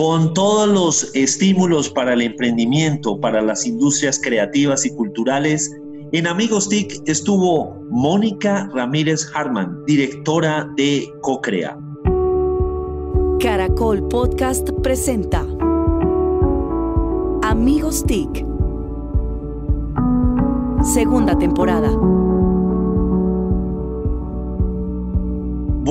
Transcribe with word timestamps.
con 0.00 0.32
todos 0.32 0.66
los 0.66 1.14
estímulos 1.14 1.90
para 1.90 2.14
el 2.14 2.22
emprendimiento, 2.22 3.20
para 3.20 3.42
las 3.42 3.66
industrias 3.66 4.18
creativas 4.18 4.86
y 4.86 4.94
culturales. 4.94 5.70
En 6.12 6.26
Amigos 6.26 6.70
TIC 6.70 7.02
estuvo 7.04 7.76
Mónica 7.90 8.66
Ramírez 8.72 9.30
Harman, 9.34 9.84
directora 9.84 10.66
de 10.78 11.06
CoCrea. 11.20 11.76
Caracol 13.40 14.08
Podcast 14.08 14.70
presenta 14.82 15.46
Amigos 17.42 18.02
TIC. 18.06 18.46
Segunda 20.82 21.36
temporada. 21.36 21.90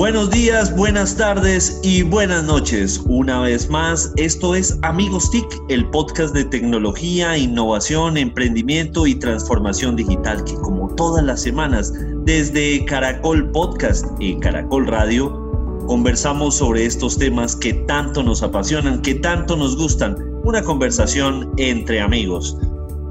Buenos 0.00 0.30
días, 0.30 0.74
buenas 0.74 1.14
tardes 1.14 1.78
y 1.82 2.00
buenas 2.00 2.44
noches. 2.44 3.02
Una 3.04 3.40
vez 3.40 3.68
más, 3.68 4.10
esto 4.16 4.54
es 4.54 4.78
Amigos 4.80 5.30
TIC, 5.30 5.44
el 5.68 5.90
podcast 5.90 6.34
de 6.34 6.46
tecnología, 6.46 7.36
innovación, 7.36 8.16
emprendimiento 8.16 9.06
y 9.06 9.14
transformación 9.14 9.96
digital 9.96 10.42
que 10.44 10.54
como 10.54 10.88
todas 10.94 11.22
las 11.22 11.42
semanas, 11.42 11.92
desde 12.24 12.82
Caracol 12.86 13.50
Podcast 13.50 14.06
y 14.20 14.38
Caracol 14.38 14.86
Radio, 14.86 15.38
conversamos 15.86 16.54
sobre 16.54 16.86
estos 16.86 17.18
temas 17.18 17.54
que 17.54 17.74
tanto 17.74 18.22
nos 18.22 18.42
apasionan, 18.42 19.02
que 19.02 19.16
tanto 19.16 19.54
nos 19.54 19.76
gustan. 19.76 20.16
Una 20.44 20.62
conversación 20.62 21.52
entre 21.58 22.00
amigos. 22.00 22.56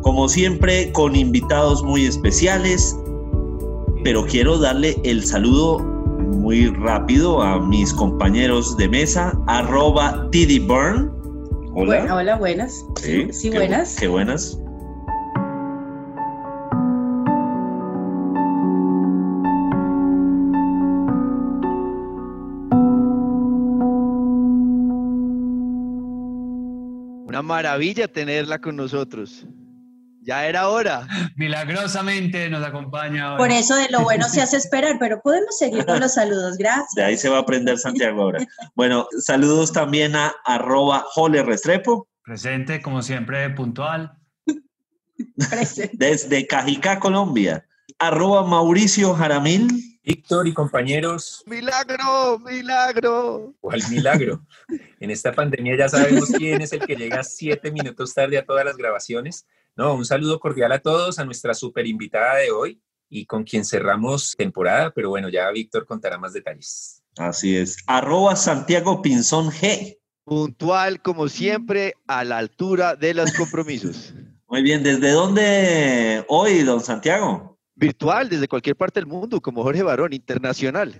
Como 0.02 0.28
siempre, 0.28 0.92
con 0.94 1.16
invitados 1.16 1.84
muy 1.84 2.06
especiales, 2.06 2.98
pero 4.04 4.26
quiero 4.26 4.58
darle 4.58 5.00
el 5.04 5.24
saludo 5.24 5.99
muy 6.30 6.68
rápido 6.68 7.42
a 7.42 7.60
mis 7.60 7.94
compañeros 7.94 8.78
de 8.78 8.88
mesa, 8.88 9.34
arroba 9.48 10.30
Burn. 10.68 11.12
Hola. 11.74 12.14
hola, 12.14 12.36
buenas. 12.38 12.86
Sí, 12.96 13.32
sí 13.32 13.50
buenas. 13.50 13.96
Qué 14.00 14.08
buenas. 14.08 14.58
Una 27.28 27.42
maravilla 27.44 28.08
tenerla 28.08 28.60
con 28.60 28.76
nosotros. 28.76 29.46
Ya 30.30 30.46
era 30.46 30.70
hora. 30.70 31.08
Milagrosamente 31.38 32.52
nos 32.52 32.64
acompaña. 32.64 33.36
Por 33.36 33.50
eso 33.50 33.76
de 33.76 33.90
lo 33.90 34.02
bueno 34.02 34.30
se 34.30 34.44
hace 34.44 34.58
esperar, 34.64 34.98
pero 35.00 35.24
podemos 35.24 35.58
seguir 35.58 35.84
con 35.88 36.00
los 36.00 36.14
saludos. 36.14 36.56
Gracias. 36.56 36.94
De 36.94 37.04
ahí 37.04 37.18
se 37.18 37.30
va 37.30 37.38
a 37.38 37.40
aprender 37.40 37.80
Santiago 37.80 38.22
ahora. 38.22 38.46
Bueno, 38.76 39.08
saludos 39.22 39.74
también 39.74 40.16
a 40.16 40.36
arroba 40.46 41.04
Jole 41.04 41.42
Restrepo. 41.42 42.08
Presente, 42.22 42.80
como 42.80 43.02
siempre, 43.02 43.50
puntual. 43.50 44.20
Presente. 45.50 45.98
Desde 45.98 46.46
Cajicá, 46.46 47.00
Colombia. 47.00 47.66
Arroba 47.98 48.44
Mauricio 48.44 49.16
Jaramil. 49.16 50.00
Víctor 50.04 50.48
y 50.48 50.54
compañeros. 50.54 51.44
Milagro, 51.48 52.38
milagro. 52.38 53.56
¿Cuál 53.62 53.82
milagro? 53.90 54.46
En 55.00 55.10
esta 55.10 55.34
pandemia 55.34 55.76
ya 55.76 55.90
sabemos 55.90 56.30
quién 56.30 56.62
es 56.62 56.72
el 56.72 56.86
que 56.86 56.96
llega 56.96 57.24
siete 57.24 57.72
minutos 57.72 58.14
tarde 58.14 58.38
a 58.38 58.46
todas 58.46 58.64
las 58.64 58.78
grabaciones. 58.78 59.48
No, 59.80 59.94
un 59.94 60.04
saludo 60.04 60.42
cordial 60.42 60.74
a 60.74 60.80
todos, 60.80 61.20
a 61.20 61.24
nuestra 61.24 61.54
super 61.54 61.88
invitada 61.88 62.36
de 62.36 62.52
hoy 62.52 62.82
y 63.08 63.26
con 63.26 63.46
quien 63.46 63.64
cerramos 63.64 64.36
temporada, 64.36 64.92
pero 64.94 65.08
bueno, 65.08 65.30
ya 65.30 65.50
Víctor 65.52 65.86
contará 65.86 66.18
más 66.18 66.34
detalles. 66.34 67.02
Así 67.18 67.56
es. 67.56 67.78
Arroba 67.88 68.36
Santiago 68.36 69.02
Pinzón 69.02 69.50
G. 69.52 69.98
Puntual, 70.26 71.02
como 71.02 71.30
siempre, 71.30 71.94
a 72.08 72.26
la 72.26 72.40
altura 72.40 72.98
de 72.98 73.14
los 73.14 73.32
compromisos. 73.32 74.14
Muy 74.50 74.64
bien, 74.64 74.84
¿desde 74.84 75.12
dónde 75.12 76.26
hoy, 76.28 76.64
don 76.64 76.82
Santiago? 76.82 77.58
Virtual, 77.74 78.28
desde 78.28 78.50
cualquier 78.50 78.76
parte 78.76 79.00
del 79.00 79.08
mundo, 79.08 79.40
como 79.40 79.64
Jorge 79.64 79.84
Barón, 79.84 80.12
internacional. 80.12 81.00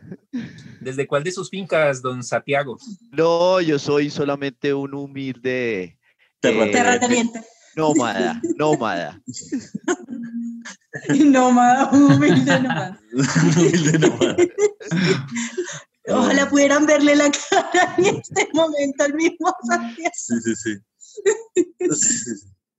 ¿Desde 0.80 1.06
cuál 1.06 1.26
de 1.26 1.34
sus 1.34 1.50
fincas, 1.50 2.02
don 2.02 2.24
Santiago? 2.24 2.78
No, 3.12 3.60
yo 3.60 3.78
soy 3.78 4.10
solamente 4.10 4.74
un 4.74 4.94
humilde... 4.94 6.00
terrateniente. 6.40 7.42
Nómada, 7.80 8.42
nómada. 8.58 9.22
nómada, 11.16 11.90
humilde 11.94 12.60
nómada. 12.60 13.00
humilde 13.56 14.00
nómada. 14.00 14.36
Ojalá 16.10 16.50
pudieran 16.50 16.86
verle 16.86 17.16
la 17.16 17.32
cara 17.32 17.96
en 17.98 18.18
este 18.18 18.50
momento 18.54 19.04
al 19.06 19.14
mismo 19.14 19.56
Santiago. 19.66 20.12
Sí, 20.14 20.36
sí, 20.44 20.56
sí. 20.56 20.76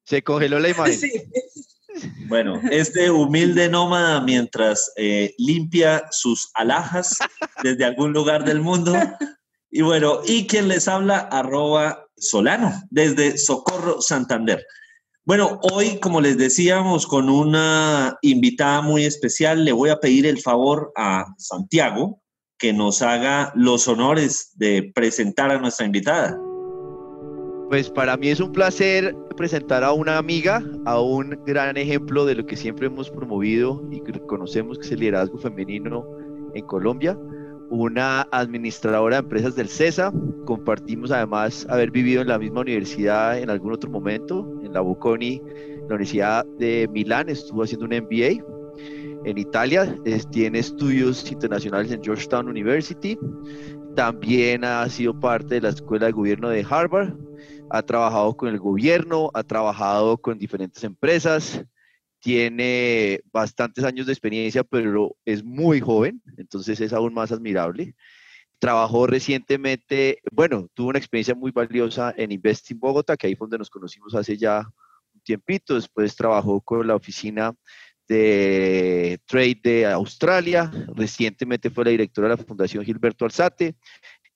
Se 0.05 0.23
congeló 0.23 0.59
la 0.59 0.69
imagen. 0.69 1.01
Bueno, 2.29 2.61
este 2.71 3.11
humilde 3.11 3.71
nómada 3.71 4.21
mientras 4.21 4.93
eh, 4.97 5.35
limpia 5.39 6.05
sus 6.11 6.51
alhajas 6.53 7.17
desde 7.63 7.87
algún 7.87 8.13
lugar 8.13 8.45
del 8.45 8.61
mundo. 8.61 8.93
Y 9.71 9.81
bueno, 9.81 10.21
y 10.27 10.47
quien 10.47 10.69
les 10.69 10.89
habla, 10.89 11.21
arroba 11.21 12.05
Solano, 12.17 12.73
desde 12.91 13.39
Socorro, 13.39 14.03
Santander. 14.03 14.67
Bueno, 15.31 15.61
hoy, 15.63 16.01
como 16.01 16.21
les 16.21 16.37
decíamos, 16.39 17.07
con 17.07 17.31
una 17.31 18.19
invitada 18.21 18.83
muy 18.83 19.05
especial, 19.05 19.65
le 19.65 19.71
voy 19.71 19.91
a 19.91 20.01
pedir 20.01 20.27
el 20.27 20.41
favor 20.41 20.91
a 20.97 21.25
Santiago 21.39 22.21
que 22.59 22.73
nos 22.73 23.01
haga 23.01 23.53
los 23.55 23.87
honores 23.87 24.51
de 24.57 24.91
presentar 24.93 25.53
a 25.53 25.61
nuestra 25.61 25.87
invitada. 25.87 26.37
Pues 27.69 27.89
para 27.91 28.17
mí 28.17 28.31
es 28.31 28.41
un 28.41 28.51
placer 28.51 29.15
presentar 29.37 29.85
a 29.85 29.93
una 29.93 30.19
amiga, 30.19 30.65
a 30.85 31.01
un 31.01 31.39
gran 31.47 31.77
ejemplo 31.77 32.27
de 32.27 32.35
lo 32.35 32.45
que 32.45 32.57
siempre 32.57 32.89
hemos 32.89 33.09
promovido 33.09 33.89
y 33.93 34.01
conocemos 34.27 34.81
que 34.81 34.87
es 34.87 34.91
el 34.91 34.99
liderazgo 34.99 35.39
femenino 35.39 36.05
en 36.55 36.67
Colombia 36.67 37.17
una 37.71 38.23
administradora 38.33 39.17
de 39.17 39.23
empresas 39.23 39.55
del 39.55 39.69
CESA. 39.69 40.13
Compartimos 40.45 41.11
además 41.13 41.67
haber 41.71 41.91
vivido 41.91 42.21
en 42.21 42.29
la 42.29 42.39
misma 42.39 42.61
universidad 42.61 43.39
en 43.39 43.49
algún 43.49 43.73
otro 43.73 43.89
momento, 43.89 44.60
en 44.71 44.75
la 44.75 44.81
Bocconi, 44.81 45.43
la 45.89 45.97
Universidad 45.97 46.47
de 46.59 46.89
Milán, 46.91 47.29
estuvo 47.29 47.65
haciendo 47.65 47.87
un 47.87 47.93
MBA. 47.93 48.45
En 49.25 49.37
Italia 49.37 49.95
tiene 50.31 50.61
estudios 50.61 51.31
internacionales 51.31 51.93
en 51.93 52.03
Georgetown 52.03 52.49
University. 52.49 53.19
También 53.95 54.65
ha 54.65 54.89
sido 54.89 55.19
parte 55.19 55.57
de 55.57 55.61
la 55.61 55.69
Escuela 55.71 56.07
de 56.07 56.13
Gobierno 56.13 56.49
de 56.49 56.65
Harvard. 56.69 57.15
Ha 57.71 57.83
trabajado 57.83 58.35
con 58.37 58.49
el 58.49 58.59
gobierno, 58.59 59.31
ha 59.35 59.43
trabajado 59.43 60.17
con 60.17 60.39
diferentes 60.39 60.83
empresas 60.85 61.65
tiene 62.21 63.23
bastantes 63.33 63.83
años 63.83 64.07
de 64.07 64.13
experiencia, 64.13 64.63
pero 64.63 65.17
es 65.25 65.43
muy 65.43 65.81
joven, 65.81 66.23
entonces 66.37 66.81
es 66.81 66.93
aún 66.93 67.15
más 67.15 67.33
admirable. 67.33 67.95
Trabajó 68.61 69.07
recientemente, 69.07 70.21
bueno, 70.31 70.69
tuvo 70.75 70.91
una 70.91 70.99
experiencia 70.99 71.35
muy 71.35 71.51
valiosa 71.51 72.13
en 72.15 72.31
Investing 72.31 72.79
Bogotá, 72.79 73.17
que 73.17 73.27
ahí 73.27 73.35
fue 73.35 73.47
donde 73.47 73.57
nos 73.57 73.71
conocimos 73.71 74.15
hace 74.15 74.37
ya 74.37 74.69
un 75.15 75.21
tiempito. 75.23 75.75
Después 75.75 76.15
trabajó 76.15 76.61
con 76.61 76.87
la 76.87 76.95
oficina 76.95 77.55
de 78.07 79.19
Trade 79.25 79.61
de 79.63 79.87
Australia. 79.87 80.71
Recientemente 80.95 81.71
fue 81.71 81.87
la 81.87 81.93
directora 81.93 82.29
de 82.29 82.37
la 82.37 82.45
Fundación 82.45 82.85
Gilberto 82.85 83.25
Alzate 83.25 83.77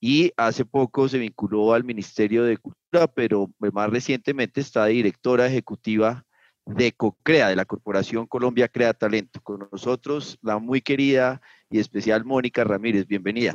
y 0.00 0.32
hace 0.38 0.64
poco 0.64 1.06
se 1.06 1.18
vinculó 1.18 1.74
al 1.74 1.84
Ministerio 1.84 2.44
de 2.44 2.56
Cultura, 2.56 3.06
pero 3.06 3.50
más 3.58 3.90
recientemente 3.90 4.62
está 4.62 4.86
directora 4.86 5.46
ejecutiva 5.46 6.24
de 6.64 6.92
CoCrea, 6.92 7.48
de 7.48 7.56
la 7.56 7.66
Corporación 7.66 8.26
Colombia 8.26 8.68
Crea 8.68 8.94
Talento. 8.94 9.40
Con 9.42 9.68
nosotros 9.70 10.38
la 10.40 10.58
muy 10.58 10.80
querida 10.80 11.42
y 11.68 11.78
especial 11.78 12.24
Mónica 12.24 12.64
Ramírez. 12.64 13.06
Bienvenida. 13.06 13.54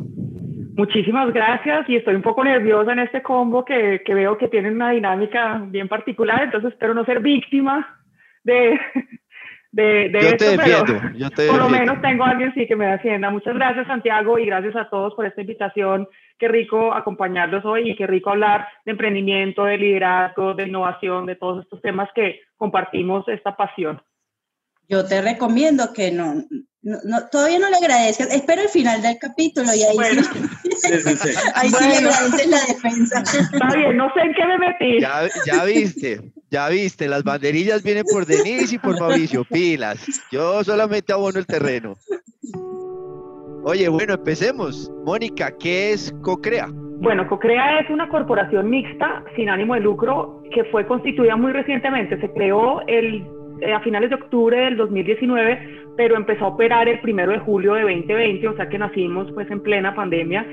Muchísimas 0.79 1.33
gracias 1.33 1.89
y 1.89 1.97
estoy 1.97 2.15
un 2.15 2.21
poco 2.21 2.41
nerviosa 2.41 2.93
en 2.93 2.99
este 2.99 3.21
combo 3.21 3.65
que, 3.65 4.01
que 4.05 4.13
veo 4.13 4.37
que 4.37 4.47
tienen 4.47 4.75
una 4.75 4.91
dinámica 4.91 5.61
bien 5.67 5.89
particular, 5.89 6.43
entonces 6.43 6.71
espero 6.71 6.93
no 6.93 7.03
ser 7.03 7.19
víctima 7.19 7.99
de, 8.45 8.79
de, 9.73 10.07
de 10.07 10.21
yo 10.21 10.37
te 10.37 10.57
defiendo, 10.57 10.93
yo 11.17 11.29
te 11.31 11.47
por 11.47 11.57
lo 11.57 11.67
menos 11.67 11.99
tengo 12.01 12.23
a 12.23 12.29
alguien 12.29 12.53
sí 12.53 12.65
que 12.65 12.77
me 12.77 12.87
defienda. 12.87 13.29
Muchas 13.29 13.55
gracias 13.55 13.87
Santiago 13.87 14.39
y 14.39 14.45
gracias 14.45 14.73
a 14.77 14.89
todos 14.89 15.15
por 15.15 15.25
esta 15.25 15.41
invitación. 15.41 16.07
Qué 16.37 16.47
rico 16.47 16.93
acompañarlos 16.93 17.65
hoy 17.65 17.91
y 17.91 17.95
qué 17.97 18.07
rico 18.07 18.29
hablar 18.29 18.65
de 18.85 18.91
emprendimiento, 18.93 19.65
de 19.65 19.77
liderazgo, 19.77 20.53
de 20.53 20.65
innovación, 20.65 21.25
de 21.25 21.35
todos 21.35 21.61
estos 21.61 21.81
temas 21.81 22.07
que 22.15 22.39
compartimos 22.55 23.27
esta 23.27 23.57
pasión. 23.57 24.01
Yo 24.87 25.05
te 25.05 25.21
recomiendo 25.21 25.91
que 25.93 26.13
no, 26.13 26.35
no, 26.81 27.27
todavía 27.31 27.59
no 27.59 27.69
le 27.69 27.77
agradezcas. 27.77 28.33
Espero 28.33 28.61
el 28.61 28.69
final 28.69 29.01
del 29.01 29.17
capítulo 29.19 29.67
y 29.75 29.83
ahí 29.83 29.97
sí, 29.97 30.39
ahí 31.55 31.69
sí 31.69 31.87
le 31.87 31.97
agradeces 31.97 32.47
la 32.47 32.59
defensa. 32.67 33.21
Está 33.21 33.75
bien, 33.75 33.97
no 33.97 34.11
sé 34.13 34.21
en 34.21 34.33
qué 34.33 34.45
me 34.45 34.57
metí. 34.57 35.01
Ya, 35.01 35.27
ya 35.45 35.65
viste, 35.65 36.21
ya 36.49 36.69
viste, 36.69 37.07
las 37.07 37.23
banderillas 37.23 37.83
vienen 37.83 38.05
por 38.09 38.25
Denise 38.25 38.75
y 38.75 38.77
por 38.79 38.99
Mauricio, 38.99 39.43
pilas. 39.43 39.99
Yo 40.31 40.63
solamente 40.63 41.11
abono 41.11 41.39
el 41.39 41.45
terreno. 41.45 41.95
Oye, 43.63 43.89
bueno, 43.89 44.13
empecemos. 44.13 44.89
Mónica, 45.03 45.51
¿qué 45.59 45.91
es 45.91 46.13
CoCrea? 46.21 46.69
Bueno, 47.01 47.27
Cocrea 47.27 47.79
es 47.79 47.89
una 47.89 48.09
corporación 48.09 48.69
mixta 48.69 49.23
sin 49.35 49.49
ánimo 49.49 49.73
de 49.73 49.81
lucro 49.81 50.43
que 50.53 50.65
fue 50.65 50.85
constituida 50.85 51.35
muy 51.35 51.51
recientemente. 51.51 52.19
Se 52.19 52.29
creó 52.31 52.81
el, 52.87 53.25
eh, 53.61 53.73
a 53.73 53.79
finales 53.81 54.09
de 54.09 54.15
octubre 54.15 54.57
del 54.57 54.77
2019, 54.77 55.93
pero 55.97 56.15
empezó 56.15 56.45
a 56.45 56.49
operar 56.49 56.87
el 56.87 56.99
primero 57.01 57.31
de 57.31 57.39
julio 57.39 57.73
de 57.73 57.81
2020, 57.81 58.47
o 58.47 58.55
sea 58.55 58.69
que 58.69 58.77
nacimos 58.77 59.31
pues 59.33 59.49
en 59.51 59.61
plena 59.61 59.95
pandemia. 59.95 60.45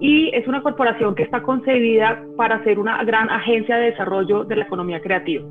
Y 0.00 0.30
es 0.34 0.46
una 0.46 0.62
corporación 0.62 1.14
que 1.14 1.22
está 1.22 1.42
concebida 1.42 2.22
para 2.36 2.62
ser 2.64 2.78
una 2.78 3.02
gran 3.04 3.28
agencia 3.30 3.76
de 3.76 3.90
desarrollo 3.90 4.44
de 4.44 4.56
la 4.56 4.64
economía 4.64 5.00
creativa, 5.00 5.44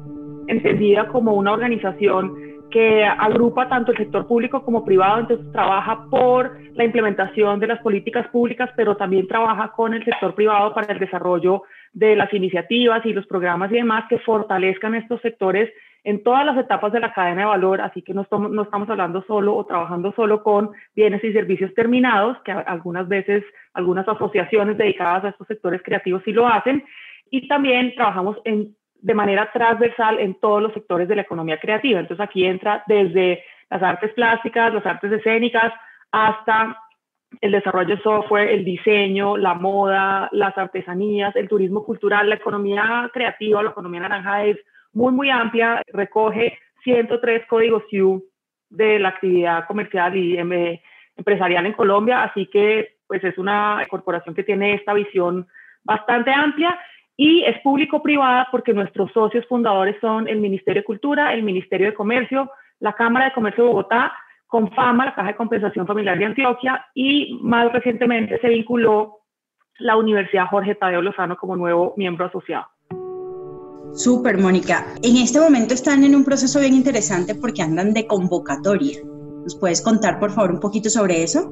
entendida 0.48 1.08
como 1.08 1.34
una 1.34 1.54
organización 1.54 2.50
que 2.70 3.04
agrupa 3.04 3.68
tanto 3.68 3.92
el 3.92 3.98
sector 3.98 4.28
público 4.28 4.64
como 4.64 4.86
privado, 4.86 5.20
entonces 5.20 5.52
trabaja 5.52 6.06
por 6.10 6.58
la 6.74 6.86
implementación 6.86 7.60
de 7.60 7.68
las 7.68 7.80
políticas 7.80 8.28
públicas, 8.30 8.70
pero 8.76 8.96
también 8.96 9.28
trabaja 9.28 9.72
con 9.72 9.94
el 9.94 10.06
sector 10.06 10.36
privado 10.36 10.74
para 10.74 10.94
el 10.94 11.00
desarrollo 11.00 11.64
de 11.94 12.16
las 12.16 12.32
iniciativas 12.34 13.06
y 13.06 13.14
los 13.14 13.26
programas 13.26 13.72
y 13.72 13.76
demás 13.76 14.06
que 14.10 14.20
fortalezcan 14.20 14.96
estos 14.96 15.22
sectores 15.22 15.70
en 16.04 16.24
todas 16.24 16.46
las 16.46 16.58
etapas 16.58 16.92
de 16.94 17.00
la 17.00 17.14
cadena 17.14 17.42
de 17.42 17.48
valor, 17.48 17.82
así 17.82 18.02
que 18.02 18.14
no 18.14 18.22
estamos, 18.22 18.52
no 18.52 18.64
estamos 18.64 18.90
hablando 18.90 19.24
solo 19.24 19.56
o 19.56 19.66
trabajando 19.66 20.14
solo 20.14 20.44
con 20.44 20.72
bienes 20.96 21.24
y 21.24 21.34
servicios 21.34 21.74
terminados, 21.74 22.38
que 22.44 22.52
algunas 22.52 23.08
veces 23.08 23.44
algunas 23.74 24.08
asociaciones 24.08 24.78
dedicadas 24.78 25.26
a 25.26 25.30
estos 25.30 25.48
sectores 25.48 25.82
creativos 25.84 26.22
sí 26.24 26.32
lo 26.32 26.48
hacen, 26.48 26.84
y 27.30 27.48
también 27.48 27.94
trabajamos 27.96 28.38
en 28.46 28.76
de 29.02 29.14
manera 29.14 29.50
transversal 29.52 30.20
en 30.20 30.36
todos 30.40 30.62
los 30.62 30.74
sectores 30.74 31.08
de 31.08 31.16
la 31.16 31.22
economía 31.22 31.58
creativa. 31.60 32.00
Entonces 32.00 32.24
aquí 32.24 32.46
entra 32.46 32.84
desde 32.88 33.44
las 33.70 33.82
artes 33.82 34.12
plásticas, 34.14 34.74
las 34.74 34.86
artes 34.86 35.12
escénicas, 35.12 35.74
hasta 36.12 36.78
el 37.42 37.52
desarrollo 37.52 37.96
de 37.96 38.02
software, 38.02 38.50
el 38.50 38.66
diseño, 38.66 39.38
la 39.38 39.54
moda, 39.54 40.30
las 40.32 40.58
artesanías, 40.58 41.36
el 41.36 41.48
turismo 41.48 41.86
cultural, 41.86 42.28
la 42.28 42.36
economía 42.36 43.10
creativa, 43.14 43.62
la 43.64 43.70
economía 43.70 44.02
naranja 44.02 44.46
es 44.46 44.58
muy, 44.94 45.14
muy 45.14 45.30
amplia, 45.30 45.82
recoge 45.94 46.58
103 46.84 47.46
códigos 47.48 47.84
SIU 47.90 48.24
de 48.70 49.00
la 49.00 49.10
actividad 49.10 49.66
comercial 49.66 50.16
y 50.16 50.38
em, 50.38 50.80
empresarial 51.16 51.66
en 51.66 51.74
Colombia, 51.74 52.24
así 52.24 52.46
que 52.48 52.98
pues 53.08 53.24
es 53.24 53.38
una 53.38 53.86
corporación 53.90 54.36
que 54.36 54.44
tiene 54.44 54.76
esta 54.76 54.94
visión 54.94 55.48
bastante 55.84 56.32
amplia 56.32 56.80
y 57.18 57.44
es 57.44 57.60
público-privada 57.62 58.48
porque 58.52 58.74
nuestros 58.74 59.12
socios 59.12 59.46
fundadores 59.48 59.98
son 60.00 60.28
el 60.28 60.40
Ministerio 60.40 60.82
de 60.82 60.86
Cultura, 60.86 61.34
el 61.34 61.44
Ministerio 61.44 61.88
de 61.88 61.94
Comercio, 61.94 62.52
la 62.80 62.94
Cámara 62.94 63.26
de 63.26 63.34
Comercio 63.34 63.64
de 63.64 63.70
Bogotá, 63.72 64.14
Confama, 64.48 65.06
la 65.06 65.16
Caja 65.16 65.30
de 65.30 65.36
Compensación 65.36 65.86
Familiar 65.86 66.18
de 66.18 66.26
Antioquia 66.26 66.86
y 66.94 67.38
más 67.42 67.72
recientemente 67.74 68.40
se 68.40 68.48
vinculó 68.48 69.20
la 69.80 69.98
Universidad 69.98 70.48
Jorge 70.48 70.76
Tadeo 70.76 71.02
Lozano 71.02 71.36
como 71.38 71.56
nuevo 71.56 71.94
miembro 71.98 72.26
asociado. 72.26 72.68
Súper, 73.94 74.38
Mónica. 74.38 74.86
En 75.04 75.18
este 75.18 75.40
momento 75.40 75.74
están 75.74 76.04
en 76.04 76.16
un 76.16 76.24
proceso 76.24 76.60
bien 76.60 76.74
interesante 76.74 77.36
porque 77.36 77.62
andan 77.62 77.94
de 77.94 78.08
convocatoria. 78.08 79.00
¿Nos 79.44 79.58
puedes 79.58 79.82
contar, 79.82 80.20
por 80.20 80.32
favor, 80.32 80.52
un 80.52 80.60
poquito 80.60 80.90
sobre 80.90 81.24
eso? 81.24 81.52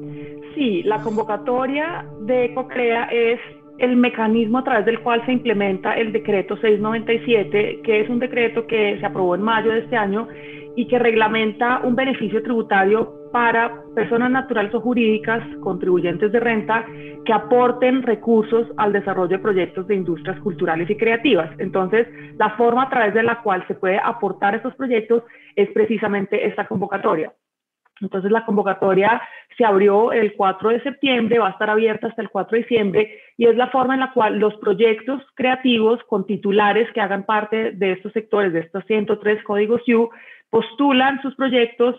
Sí, 0.54 0.82
la 0.82 1.02
convocatoria 1.02 2.06
de 2.22 2.46
EcoCrea 2.46 3.04
es 3.04 3.40
el 3.78 3.96
mecanismo 3.96 4.58
a 4.58 4.64
través 4.64 4.86
del 4.86 5.00
cual 5.00 5.24
se 5.24 5.32
implementa 5.32 5.94
el 5.94 6.12
decreto 6.12 6.56
697, 6.56 7.80
que 7.84 8.00
es 8.00 8.08
un 8.08 8.18
decreto 8.18 8.66
que 8.66 8.98
se 8.98 9.06
aprobó 9.06 9.34
en 9.34 9.42
mayo 9.42 9.70
de 9.70 9.80
este 9.80 9.96
año 9.96 10.28
y 10.74 10.86
que 10.86 10.98
reglamenta 10.98 11.80
un 11.84 11.94
beneficio 11.94 12.42
tributario 12.42 13.17
para 13.32 13.82
personas 13.94 14.30
naturales 14.30 14.74
o 14.74 14.80
jurídicas, 14.80 15.42
contribuyentes 15.60 16.32
de 16.32 16.40
renta, 16.40 16.84
que 17.24 17.32
aporten 17.32 18.02
recursos 18.02 18.66
al 18.76 18.92
desarrollo 18.92 19.36
de 19.36 19.38
proyectos 19.38 19.86
de 19.86 19.96
industrias 19.96 20.38
culturales 20.40 20.88
y 20.90 20.96
creativas. 20.96 21.50
Entonces, 21.58 22.06
la 22.38 22.50
forma 22.56 22.84
a 22.84 22.90
través 22.90 23.14
de 23.14 23.22
la 23.22 23.42
cual 23.42 23.64
se 23.66 23.74
puede 23.74 23.98
aportar 23.98 24.54
estos 24.54 24.74
proyectos 24.74 25.22
es 25.56 25.70
precisamente 25.70 26.46
esta 26.46 26.66
convocatoria. 26.66 27.32
Entonces 28.00 28.30
la 28.30 28.44
convocatoria 28.44 29.20
se 29.56 29.64
abrió 29.64 30.12
el 30.12 30.34
4 30.34 30.70
de 30.70 30.82
septiembre, 30.82 31.38
va 31.38 31.48
a 31.48 31.50
estar 31.50 31.70
abierta 31.70 32.06
hasta 32.06 32.22
el 32.22 32.30
4 32.30 32.56
de 32.56 32.62
diciembre 32.62 33.20
y 33.36 33.46
es 33.46 33.56
la 33.56 33.68
forma 33.68 33.94
en 33.94 34.00
la 34.00 34.12
cual 34.12 34.38
los 34.38 34.54
proyectos 34.56 35.22
creativos 35.34 36.00
con 36.04 36.26
titulares 36.26 36.90
que 36.92 37.00
hagan 37.00 37.24
parte 37.24 37.72
de 37.72 37.92
estos 37.92 38.12
sectores, 38.12 38.52
de 38.52 38.60
estos 38.60 38.84
103 38.86 39.42
códigos 39.42 39.82
U, 39.88 40.10
postulan 40.50 41.20
sus 41.22 41.34
proyectos 41.34 41.96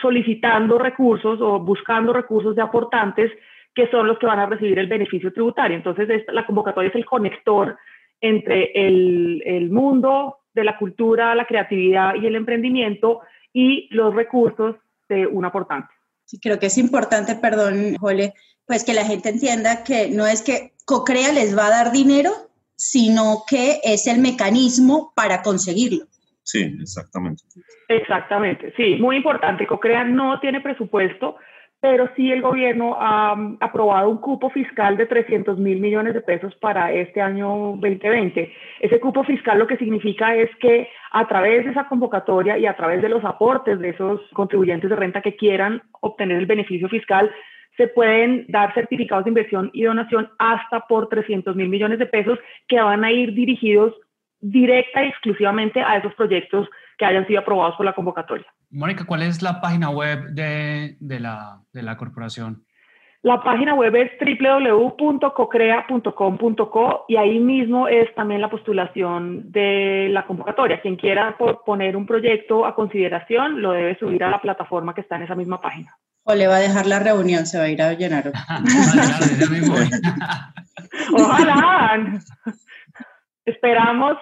solicitando 0.00 0.78
recursos 0.78 1.40
o 1.40 1.60
buscando 1.60 2.12
recursos 2.12 2.54
de 2.54 2.62
aportantes 2.62 3.32
que 3.74 3.88
son 3.90 4.06
los 4.06 4.18
que 4.18 4.26
van 4.26 4.38
a 4.38 4.46
recibir 4.46 4.78
el 4.78 4.86
beneficio 4.86 5.32
tributario. 5.32 5.76
Entonces 5.76 6.24
la 6.32 6.46
convocatoria 6.46 6.88
es 6.88 6.94
el 6.94 7.04
conector 7.04 7.76
entre 8.20 8.72
el, 8.74 9.42
el 9.44 9.70
mundo 9.70 10.38
de 10.54 10.64
la 10.64 10.78
cultura, 10.78 11.34
la 11.34 11.46
creatividad 11.46 12.14
y 12.14 12.26
el 12.26 12.34
emprendimiento 12.34 13.20
y 13.52 13.88
los 13.94 14.14
recursos 14.14 14.76
de 15.08 15.26
un 15.26 15.44
aportante. 15.44 15.92
Sí, 16.24 16.40
creo 16.40 16.58
que 16.58 16.66
es 16.66 16.78
importante, 16.78 17.36
perdón, 17.36 17.96
Jole, 17.98 18.32
pues 18.66 18.84
que 18.84 18.94
la 18.94 19.04
gente 19.04 19.28
entienda 19.28 19.84
que 19.84 20.08
no 20.08 20.26
es 20.26 20.42
que 20.42 20.72
Cocrea 20.84 21.32
les 21.32 21.56
va 21.56 21.66
a 21.66 21.70
dar 21.70 21.92
dinero, 21.92 22.32
sino 22.74 23.44
que 23.48 23.80
es 23.84 24.06
el 24.06 24.18
mecanismo 24.18 25.12
para 25.14 25.42
conseguirlo. 25.42 26.06
Sí, 26.46 26.76
exactamente. 26.80 27.42
Exactamente, 27.88 28.72
sí, 28.76 28.96
muy 29.00 29.16
importante. 29.16 29.66
Cocrea 29.66 30.04
no 30.04 30.38
tiene 30.38 30.60
presupuesto, 30.60 31.36
pero 31.80 32.08
sí 32.14 32.30
el 32.30 32.40
gobierno 32.40 32.96
ha 33.00 33.36
aprobado 33.60 34.08
un 34.08 34.18
cupo 34.18 34.48
fiscal 34.50 34.96
de 34.96 35.06
300 35.06 35.58
mil 35.58 35.80
millones 35.80 36.14
de 36.14 36.20
pesos 36.20 36.54
para 36.60 36.92
este 36.92 37.20
año 37.20 37.48
2020. 37.80 38.52
Ese 38.80 39.00
cupo 39.00 39.24
fiscal 39.24 39.58
lo 39.58 39.66
que 39.66 39.76
significa 39.76 40.36
es 40.36 40.48
que 40.60 40.88
a 41.10 41.26
través 41.26 41.64
de 41.64 41.72
esa 41.72 41.88
convocatoria 41.88 42.56
y 42.58 42.66
a 42.66 42.76
través 42.76 43.02
de 43.02 43.08
los 43.08 43.24
aportes 43.24 43.80
de 43.80 43.88
esos 43.88 44.20
contribuyentes 44.32 44.88
de 44.88 44.96
renta 44.96 45.22
que 45.22 45.34
quieran 45.34 45.82
obtener 46.00 46.38
el 46.38 46.46
beneficio 46.46 46.88
fiscal, 46.88 47.28
se 47.76 47.88
pueden 47.88 48.46
dar 48.48 48.72
certificados 48.72 49.24
de 49.24 49.30
inversión 49.30 49.70
y 49.72 49.82
donación 49.82 50.30
hasta 50.38 50.86
por 50.86 51.08
300 51.08 51.56
mil 51.56 51.68
millones 51.68 51.98
de 51.98 52.06
pesos 52.06 52.38
que 52.68 52.80
van 52.80 53.04
a 53.04 53.10
ir 53.10 53.34
dirigidos 53.34 53.92
directa 54.40 55.04
y 55.04 55.08
exclusivamente 55.08 55.80
a 55.80 55.96
esos 55.96 56.14
proyectos 56.14 56.68
que 56.98 57.04
hayan 57.04 57.26
sido 57.26 57.40
aprobados 57.40 57.76
por 57.76 57.84
la 57.84 57.94
convocatoria. 57.94 58.46
Mónica, 58.70 59.04
¿cuál 59.04 59.22
es 59.22 59.42
la 59.42 59.60
página 59.60 59.90
web 59.90 60.28
de, 60.30 60.96
de, 61.00 61.20
la, 61.20 61.60
de 61.72 61.82
la 61.82 61.96
corporación? 61.96 62.64
La 63.22 63.42
página 63.42 63.74
web 63.74 63.92
es 63.96 64.12
www.cocrea.com.co 64.20 67.04
y 67.08 67.16
ahí 67.16 67.40
mismo 67.40 67.88
es 67.88 68.14
también 68.14 68.40
la 68.40 68.48
postulación 68.48 69.50
de 69.50 70.06
la 70.10 70.24
convocatoria. 70.26 70.80
Quien 70.80 70.94
quiera 70.94 71.36
poner 71.64 71.96
un 71.96 72.06
proyecto 72.06 72.64
a 72.64 72.76
consideración 72.76 73.60
lo 73.60 73.72
debe 73.72 73.98
subir 73.98 74.22
a 74.22 74.30
la 74.30 74.40
plataforma 74.40 74.94
que 74.94 75.00
está 75.00 75.16
en 75.16 75.22
esa 75.22 75.34
misma 75.34 75.60
página. 75.60 75.96
O 76.22 76.32
le 76.34 76.46
va 76.46 76.54
a 76.56 76.60
dejar 76.60 76.86
la 76.86 77.00
reunión, 77.00 77.46
se 77.46 77.58
va 77.58 77.64
a 77.64 77.68
ir 77.68 77.82
a 77.82 77.94
llenar. 77.94 78.26
Ojalá. 81.12 82.20
Esperamos 83.46 84.18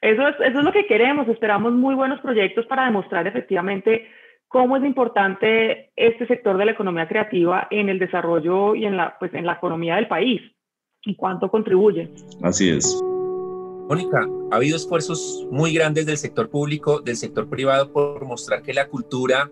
eso 0.00 0.26
es, 0.26 0.34
eso 0.40 0.58
es 0.58 0.64
lo 0.64 0.72
que 0.72 0.86
queremos, 0.86 1.28
esperamos 1.28 1.72
muy 1.72 1.94
buenos 1.94 2.20
proyectos 2.20 2.64
para 2.66 2.86
demostrar 2.86 3.26
efectivamente 3.26 4.08
cómo 4.48 4.76
es 4.76 4.84
importante 4.84 5.92
este 5.94 6.26
sector 6.26 6.56
de 6.56 6.64
la 6.64 6.72
economía 6.72 7.06
creativa 7.06 7.68
en 7.70 7.90
el 7.90 7.98
desarrollo 7.98 8.74
y 8.74 8.86
en 8.86 8.96
la, 8.96 9.16
pues, 9.18 9.34
en 9.34 9.44
la 9.44 9.54
economía 9.54 9.96
del 9.96 10.08
país 10.08 10.40
y 11.04 11.14
cuánto 11.16 11.50
contribuye. 11.50 12.08
Así 12.42 12.70
es. 12.70 12.98
Mónica, 13.88 14.26
ha 14.50 14.56
habido 14.56 14.76
esfuerzos 14.76 15.46
muy 15.50 15.74
grandes 15.74 16.06
del 16.06 16.16
sector 16.16 16.48
público, 16.48 17.00
del 17.00 17.16
sector 17.16 17.48
privado 17.48 17.92
por 17.92 18.24
mostrar 18.24 18.62
que 18.62 18.72
la 18.72 18.88
cultura 18.88 19.50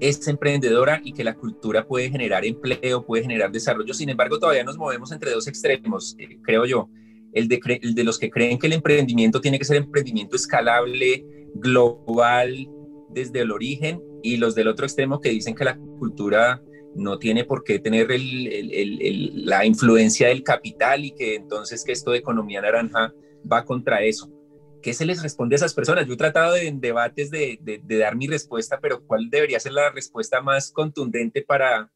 es 0.00 0.28
emprendedora 0.28 1.00
y 1.02 1.14
que 1.14 1.24
la 1.24 1.34
cultura 1.36 1.86
puede 1.86 2.10
generar 2.10 2.44
empleo, 2.44 3.06
puede 3.06 3.22
generar 3.22 3.50
desarrollo. 3.50 3.94
Sin 3.94 4.10
embargo, 4.10 4.38
todavía 4.38 4.64
nos 4.64 4.76
movemos 4.76 5.10
entre 5.10 5.30
dos 5.30 5.48
extremos, 5.48 6.16
eh, 6.18 6.38
creo 6.42 6.66
yo 6.66 6.90
el 7.36 7.48
de, 7.48 8.04
los 8.04 8.18
que 8.18 8.30
creen 8.30 8.58
que 8.58 8.66
el 8.66 8.72
emprendimiento 8.72 9.42
tiene 9.42 9.58
que 9.58 9.66
ser 9.66 9.76
emprendimiento 9.76 10.36
escalable, 10.36 11.24
global, 11.54 12.66
desde 13.10 13.40
el 13.40 13.52
origen, 13.52 14.02
y 14.22 14.38
los 14.38 14.54
del 14.54 14.68
otro 14.68 14.86
extremo 14.86 15.20
que 15.20 15.28
dicen 15.28 15.54
que 15.54 15.64
la 15.64 15.76
cultura 15.76 16.62
no 16.94 17.18
tiene 17.18 17.44
por 17.44 17.62
qué 17.62 17.78
tener 17.78 18.08
la 18.10 19.66
influencia 19.66 20.28
del 20.28 20.42
capital 20.42 21.04
y 21.04 21.10
que 21.10 21.34
entonces 21.34 21.84
que 21.84 21.92
esto 21.92 22.10
de 22.10 22.18
economía 22.18 22.62
naranja 22.62 23.12
va 23.50 23.66
contra 23.66 24.02
eso. 24.02 24.32
¿Qué 24.82 24.94
se 24.94 25.04
les 25.04 25.22
responde 25.22 25.56
a 25.56 25.58
esas 25.58 25.74
personas? 25.74 26.06
Yo 26.06 26.14
he 26.14 26.16
tratado 26.16 26.56
en 26.56 26.80
debates 26.80 27.30
de, 27.30 27.60
dar 27.82 28.16
mi 28.16 28.28
respuesta, 28.28 28.78
pero 28.80 29.04
¿cuál 29.06 29.28
debería 29.28 29.60
ser 29.60 29.72
la 29.72 29.90
respuesta 29.90 30.40
más 30.40 30.70
contundente 30.72 31.42
para, 31.42 31.90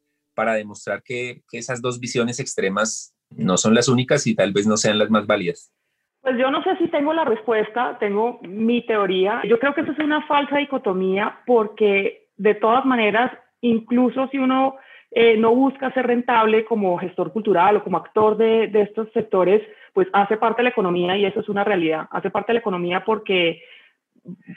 demostrar 0.55 1.03
que 1.03 1.43
esas 1.53 1.83
dos 1.83 1.99
visiones 2.01 2.41
extremas 2.41 3.15
no 3.37 3.57
son 3.57 3.75
las 3.75 3.89
únicas 3.89 4.27
y 4.27 4.35
tal 4.35 4.53
vez 4.53 4.67
no 4.67 4.77
sean 4.77 4.99
las 4.99 5.11
más 5.11 5.27
válidas. 5.27 5.73
Pues 6.21 6.37
yo 6.39 6.51
no 6.51 6.63
sé 6.63 6.77
si 6.77 6.89
tengo 6.89 7.15
la 7.15 7.25
respuesta, 7.25 7.97
tengo 7.99 8.41
mi 8.43 8.85
teoría. 8.87 9.41
Yo 9.45 9.59
creo 9.59 9.75
que 9.75 9.81
eso 9.81 9.93
es 9.93 9.99
una 9.99 10.27
falsa 10.27 10.59
dicotomía 10.59 11.41
porque 11.47 12.29
de 12.37 12.55
todas 12.55 12.85
maneras, 12.85 13.33
incluso 13.63 14.29
si 14.29 14.39
uno 14.39 14.77
eh, 15.11 15.37
no 15.39 15.55
busca 15.55 15.93
ser 15.93 16.07
rentable 16.07 16.65
como 16.65 16.99
gestor 16.99 17.33
cultural 17.33 17.77
o 17.77 17.85
como 17.85 17.97
actor 17.97 18.37
de, 18.37 18.69
de 18.69 18.83
estos 18.83 19.11
sectores, 19.13 19.63
pues 19.95 20.09
hace 20.13 20.37
parte 20.37 20.59
de 20.59 20.65
la 20.65 20.71
economía 20.71 21.17
y 21.17 21.25
eso 21.25 21.41
es 21.41 21.49
una 21.49 21.65
realidad. 21.65 22.07
Hace 22.11 22.31
parte 22.31 22.53
de 22.53 22.55
la 22.55 22.61
economía 22.61 23.05
porque 23.05 23.63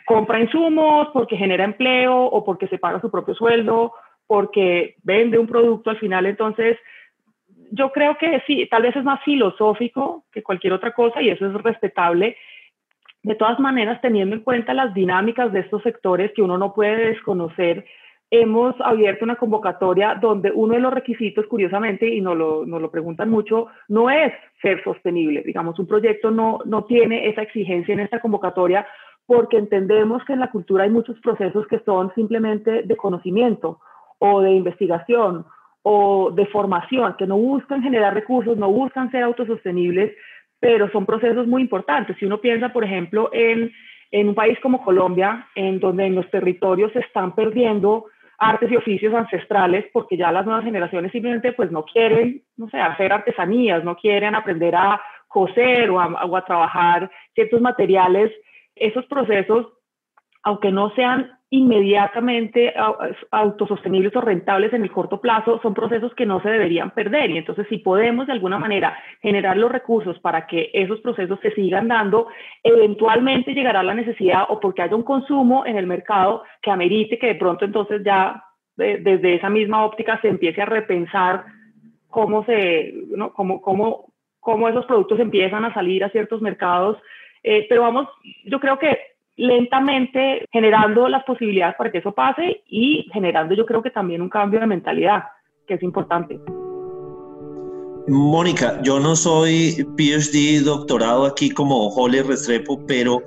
compra 0.05 0.39
insumos, 0.39 1.07
porque 1.13 1.37
genera 1.37 1.63
empleo 1.63 2.25
o 2.25 2.43
porque 2.43 2.67
se 2.67 2.77
paga 2.77 3.01
su 3.01 3.09
propio 3.09 3.33
sueldo, 3.35 3.93
porque 4.27 4.95
vende 5.03 5.37
un 5.37 5.47
producto 5.47 5.89
al 5.89 5.97
final. 5.97 6.25
Entonces, 6.25 6.77
yo 7.73 7.91
creo 7.91 8.17
que 8.19 8.39
sí, 8.45 8.67
tal 8.69 8.83
vez 8.83 8.95
es 8.95 9.03
más 9.03 9.23
filosófico 9.23 10.25
que 10.31 10.43
cualquier 10.43 10.73
otra 10.73 10.93
cosa 10.93 11.21
y 11.23 11.29
eso 11.29 11.47
es 11.47 11.53
respetable. 11.53 12.37
De 13.23 13.33
todas 13.33 13.59
maneras, 13.59 13.99
teniendo 13.99 14.35
en 14.35 14.43
cuenta 14.43 14.75
las 14.75 14.93
dinámicas 14.93 15.51
de 15.51 15.61
estos 15.61 15.81
sectores 15.81 16.31
que 16.35 16.43
uno 16.43 16.55
no 16.59 16.73
puede 16.75 17.07
desconocer, 17.07 17.83
hemos 18.29 18.75
abierto 18.79 19.25
una 19.25 19.37
convocatoria 19.37 20.15
donde 20.21 20.51
uno 20.51 20.75
de 20.75 20.81
los 20.81 20.93
requisitos, 20.93 21.47
curiosamente, 21.47 22.07
y 22.07 22.21
nos 22.21 22.37
lo, 22.37 22.63
nos 22.63 22.79
lo 22.79 22.91
preguntan 22.91 23.31
mucho, 23.31 23.67
no 23.87 24.11
es 24.11 24.31
ser 24.61 24.83
sostenible. 24.83 25.41
Digamos, 25.41 25.79
un 25.79 25.87
proyecto 25.87 26.29
no, 26.29 26.59
no 26.65 26.83
tiene 26.83 27.27
esa 27.27 27.41
exigencia 27.41 27.93
en 27.93 28.01
esta 28.01 28.19
convocatoria 28.19 28.85
porque 29.25 29.57
entendemos 29.57 30.23
que 30.25 30.33
en 30.33 30.41
la 30.41 30.51
cultura 30.51 30.83
hay 30.83 30.91
muchos 30.91 31.19
procesos 31.21 31.65
que 31.67 31.79
son 31.79 32.13
simplemente 32.13 32.83
de 32.83 32.95
conocimiento 32.95 33.79
o 34.19 34.41
de 34.41 34.51
investigación 34.51 35.45
o 35.83 36.31
de 36.31 36.45
formación, 36.47 37.15
que 37.17 37.27
no 37.27 37.37
buscan 37.37 37.83
generar 37.83 38.13
recursos, 38.13 38.57
no 38.57 38.69
buscan 38.71 39.11
ser 39.11 39.23
autosostenibles, 39.23 40.13
pero 40.59 40.89
son 40.91 41.05
procesos 41.05 41.45
muy 41.45 41.61
importantes. 41.61 42.15
Si 42.17 42.25
uno 42.25 42.39
piensa, 42.39 42.69
por 42.69 42.85
ejemplo, 42.85 43.29
en, 43.33 43.71
en 44.11 44.29
un 44.29 44.35
país 44.35 44.57
como 44.61 44.83
Colombia, 44.83 45.47
en 45.55 45.79
donde 45.79 46.05
en 46.05 46.15
los 46.15 46.29
territorios 46.31 46.91
se 46.93 46.99
están 46.99 47.35
perdiendo 47.35 48.05
artes 48.37 48.71
y 48.71 48.75
oficios 48.75 49.13
ancestrales 49.13 49.85
porque 49.93 50.17
ya 50.17 50.31
las 50.31 50.45
nuevas 50.45 50.63
generaciones 50.63 51.11
simplemente 51.11 51.53
pues 51.53 51.71
no 51.71 51.85
quieren, 51.85 52.41
no 52.57 52.69
sé, 52.69 52.79
hacer 52.79 53.11
artesanías, 53.13 53.83
no 53.83 53.95
quieren 53.95 54.35
aprender 54.35 54.75
a 54.75 55.01
coser 55.27 55.89
o 55.89 55.99
a, 55.99 56.25
o 56.25 56.37
a 56.37 56.45
trabajar 56.45 57.09
ciertos 57.33 57.61
materiales 57.61 58.31
esos 58.75 59.05
procesos, 59.05 59.67
aunque 60.43 60.71
no 60.71 60.91
sean 60.95 61.31
inmediatamente 61.53 62.73
autosostenibles 63.29 64.15
o 64.15 64.21
rentables 64.21 64.73
en 64.73 64.81
el 64.81 64.91
corto 64.91 65.21
plazo, 65.21 65.59
son 65.61 65.75
procesos 65.75 66.11
que 66.15 66.25
no 66.25 66.41
se 66.41 66.49
deberían 66.49 66.89
perder. 66.89 67.29
Y 67.29 67.37
entonces, 67.37 67.67
si 67.69 67.77
podemos 67.77 68.25
de 68.25 68.33
alguna 68.33 68.57
manera 68.57 68.97
generar 69.21 69.55
los 69.57 69.71
recursos 69.71 70.17
para 70.17 70.47
que 70.47 70.71
esos 70.73 70.99
procesos 71.01 71.39
se 71.43 71.51
sigan 71.51 71.89
dando, 71.89 72.25
eventualmente 72.63 73.53
llegará 73.53 73.83
la 73.83 73.93
necesidad 73.93 74.45
o 74.49 74.59
porque 74.59 74.81
haya 74.81 74.95
un 74.95 75.03
consumo 75.03 75.63
en 75.63 75.77
el 75.77 75.85
mercado 75.85 76.41
que 76.59 76.71
amerite 76.71 77.19
que 77.19 77.27
de 77.27 77.35
pronto 77.35 77.65
entonces 77.65 78.01
ya 78.03 78.43
desde 78.75 79.35
esa 79.35 79.51
misma 79.51 79.85
óptica 79.85 80.19
se 80.21 80.29
empiece 80.29 80.59
a 80.59 80.65
repensar 80.65 81.45
cómo, 82.07 82.43
se, 82.45 82.95
¿no? 83.09 83.31
cómo, 83.31 83.61
cómo, 83.61 84.07
cómo 84.39 84.67
esos 84.67 84.87
productos 84.87 85.19
empiezan 85.19 85.65
a 85.65 85.73
salir 85.75 86.03
a 86.03 86.09
ciertos 86.09 86.41
mercados 86.41 86.97
eh, 87.43 87.65
pero 87.67 87.81
vamos, 87.81 88.07
yo 88.45 88.59
creo 88.59 88.79
que 88.79 88.97
lentamente 89.35 90.45
generando 90.51 91.07
las 91.07 91.23
posibilidades 91.23 91.75
para 91.75 91.91
que 91.91 91.99
eso 91.99 92.11
pase 92.11 92.63
y 92.67 93.07
generando 93.11 93.55
yo 93.55 93.65
creo 93.65 93.81
que 93.81 93.91
también 93.91 94.21
un 94.21 94.29
cambio 94.29 94.59
de 94.59 94.67
mentalidad, 94.67 95.23
que 95.67 95.75
es 95.75 95.83
importante. 95.83 96.39
Mónica, 98.07 98.81
yo 98.83 98.99
no 98.99 99.15
soy 99.15 99.87
PhD 99.97 100.63
doctorado 100.63 101.25
aquí 101.25 101.49
como 101.49 101.87
Holly 101.87 102.21
Restrepo, 102.21 102.85
pero, 102.85 103.23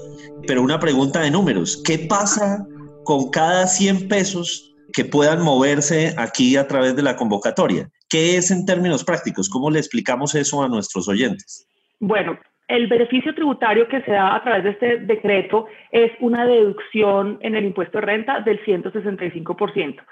pero 0.47 0.63
una 0.63 0.79
pregunta 0.79 1.21
de 1.21 1.31
números. 1.31 1.83
¿Qué 1.85 1.99
pasa 1.99 2.67
con 3.05 3.31
cada 3.31 3.67
100 3.67 4.09
pesos 4.09 4.75
que 4.93 5.05
puedan 5.05 5.43
moverse 5.43 6.15
aquí 6.19 6.57
a 6.57 6.69
través 6.69 6.95
de 6.95 7.03
la 7.03 7.17
convocatoria? 7.17 7.89
¿Qué 8.11 8.37
es 8.37 8.51
en 8.51 8.67
términos 8.67 9.03
prácticos? 9.03 9.49
¿Cómo 9.49 9.71
le 9.71 9.79
explicamos 9.79 10.35
eso 10.35 10.63
a 10.63 10.69
nuestros 10.69 11.09
oyentes? 11.09 11.67
Bueno, 11.99 12.39
el 12.69 12.87
beneficio 12.89 13.35
tributario 13.35 13.89
que 13.89 14.03
se 14.03 14.13
da 14.13 14.35
a 14.35 14.43
través 14.43 14.65
de 14.65 14.71
este 14.71 14.99
decreto 14.99 15.67
es 15.93 16.11
una 16.21 16.45
deducción 16.47 17.39
en 17.41 17.55
el 17.55 17.65
impuesto 17.65 17.99
de 17.99 18.07
renta 18.07 18.41
del 18.41 18.65
165%. 18.65 20.03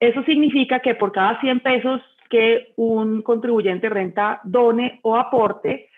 Eso 0.00 0.22
significa 0.24 0.80
que 0.80 0.94
por 0.94 1.12
cada 1.12 1.40
100 1.40 1.60
pesos 1.60 2.00
que 2.30 2.72
un 2.76 3.22
contribuyente 3.22 3.88
renta 3.88 4.40
done 4.44 5.00
o 5.02 5.16
aporte, 5.16 5.88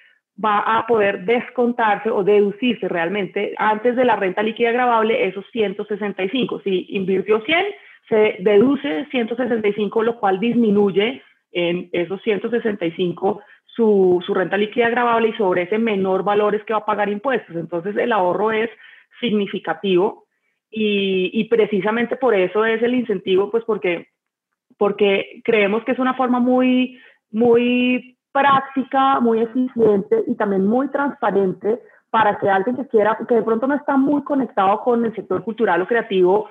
va 0.42 0.78
a 0.78 0.86
poder 0.86 1.24
descontarse 1.24 2.10
o 2.10 2.24
deducirse 2.24 2.88
realmente 2.88 3.52
antes 3.58 3.94
de 3.96 4.04
la 4.04 4.16
renta 4.16 4.42
líquida 4.42 4.72
grabable 4.72 5.26
esos 5.26 5.44
165. 5.52 6.60
Si 6.62 6.86
invirtió 6.90 7.40
100, 7.42 7.66
se 8.08 8.36
deduce 8.40 9.06
165, 9.10 10.02
lo 10.02 10.18
cual 10.18 10.40
disminuye 10.40 11.22
en 11.52 11.90
esos 11.92 12.22
165 12.22 13.42
su, 13.74 14.22
renta 14.34 14.56
líquida 14.56 14.88
grabable 14.88 15.28
y 15.28 15.32
sobre 15.34 15.62
ese 15.62 15.78
menor 15.78 16.22
valor 16.22 16.54
es 16.54 16.64
que 16.64 16.72
va 16.72 16.80
a 16.80 16.84
pagar 16.86 17.08
impuestos. 17.08 17.56
Entonces 17.56 17.96
el 17.96 18.12
ahorro 18.12 18.52
es 18.52 18.70
significativo 19.20 20.26
y, 20.70 21.44
precisamente 21.44 22.16
por 22.16 22.34
eso 22.34 22.64
es 22.64 22.82
el 22.82 22.94
incentivo, 22.94 23.50
pues 23.50 23.64
porque, 23.64 24.08
porque 24.78 25.40
creemos 25.44 25.84
que 25.84 25.92
es 25.92 25.98
una 25.98 26.14
forma 26.14 26.38
muy, 26.38 27.00
muy 27.30 28.16
práctica, 28.32 29.18
muy 29.20 29.40
eficiente 29.40 30.22
y 30.26 30.36
también 30.36 30.64
muy 30.66 30.88
transparente 30.88 31.80
para 32.10 32.38
que 32.38 32.48
alguien 32.48 32.76
que 32.76 32.86
quiera, 32.86 33.18
que 33.28 33.34
de 33.34 33.42
pronto 33.42 33.66
no 33.66 33.74
está 33.74 33.96
muy 33.96 34.22
conectado 34.22 34.80
con 34.80 35.04
el 35.04 35.14
sector 35.14 35.42
cultural 35.42 35.82
o 35.82 35.86
creativo, 35.86 36.48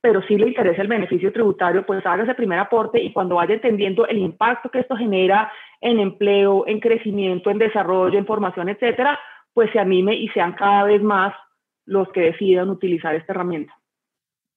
pero 0.00 0.22
sí 0.22 0.36
le 0.36 0.48
interesa 0.48 0.82
el 0.82 0.88
beneficio 0.88 1.32
tributario, 1.32 1.84
pues 1.84 2.04
haga 2.06 2.22
ese 2.22 2.34
primer 2.34 2.58
aporte 2.58 3.02
y 3.02 3.12
cuando 3.12 3.36
vaya 3.36 3.54
entendiendo 3.54 4.06
el 4.06 4.18
impacto 4.18 4.70
que 4.70 4.80
esto 4.80 4.96
genera 4.96 5.52
en 5.80 6.00
empleo, 6.00 6.66
en 6.66 6.80
crecimiento, 6.80 7.50
en 7.50 7.58
desarrollo, 7.58 8.18
en 8.18 8.26
formación, 8.26 8.68
etcétera, 8.68 9.18
pues 9.52 9.70
se 9.72 9.78
anime 9.78 10.14
y 10.14 10.28
sean 10.28 10.52
cada 10.52 10.84
vez 10.84 11.02
más 11.02 11.34
los 11.84 12.08
que 12.12 12.20
decidan 12.20 12.70
utilizar 12.70 13.14
esta 13.14 13.32
herramienta. 13.32 13.74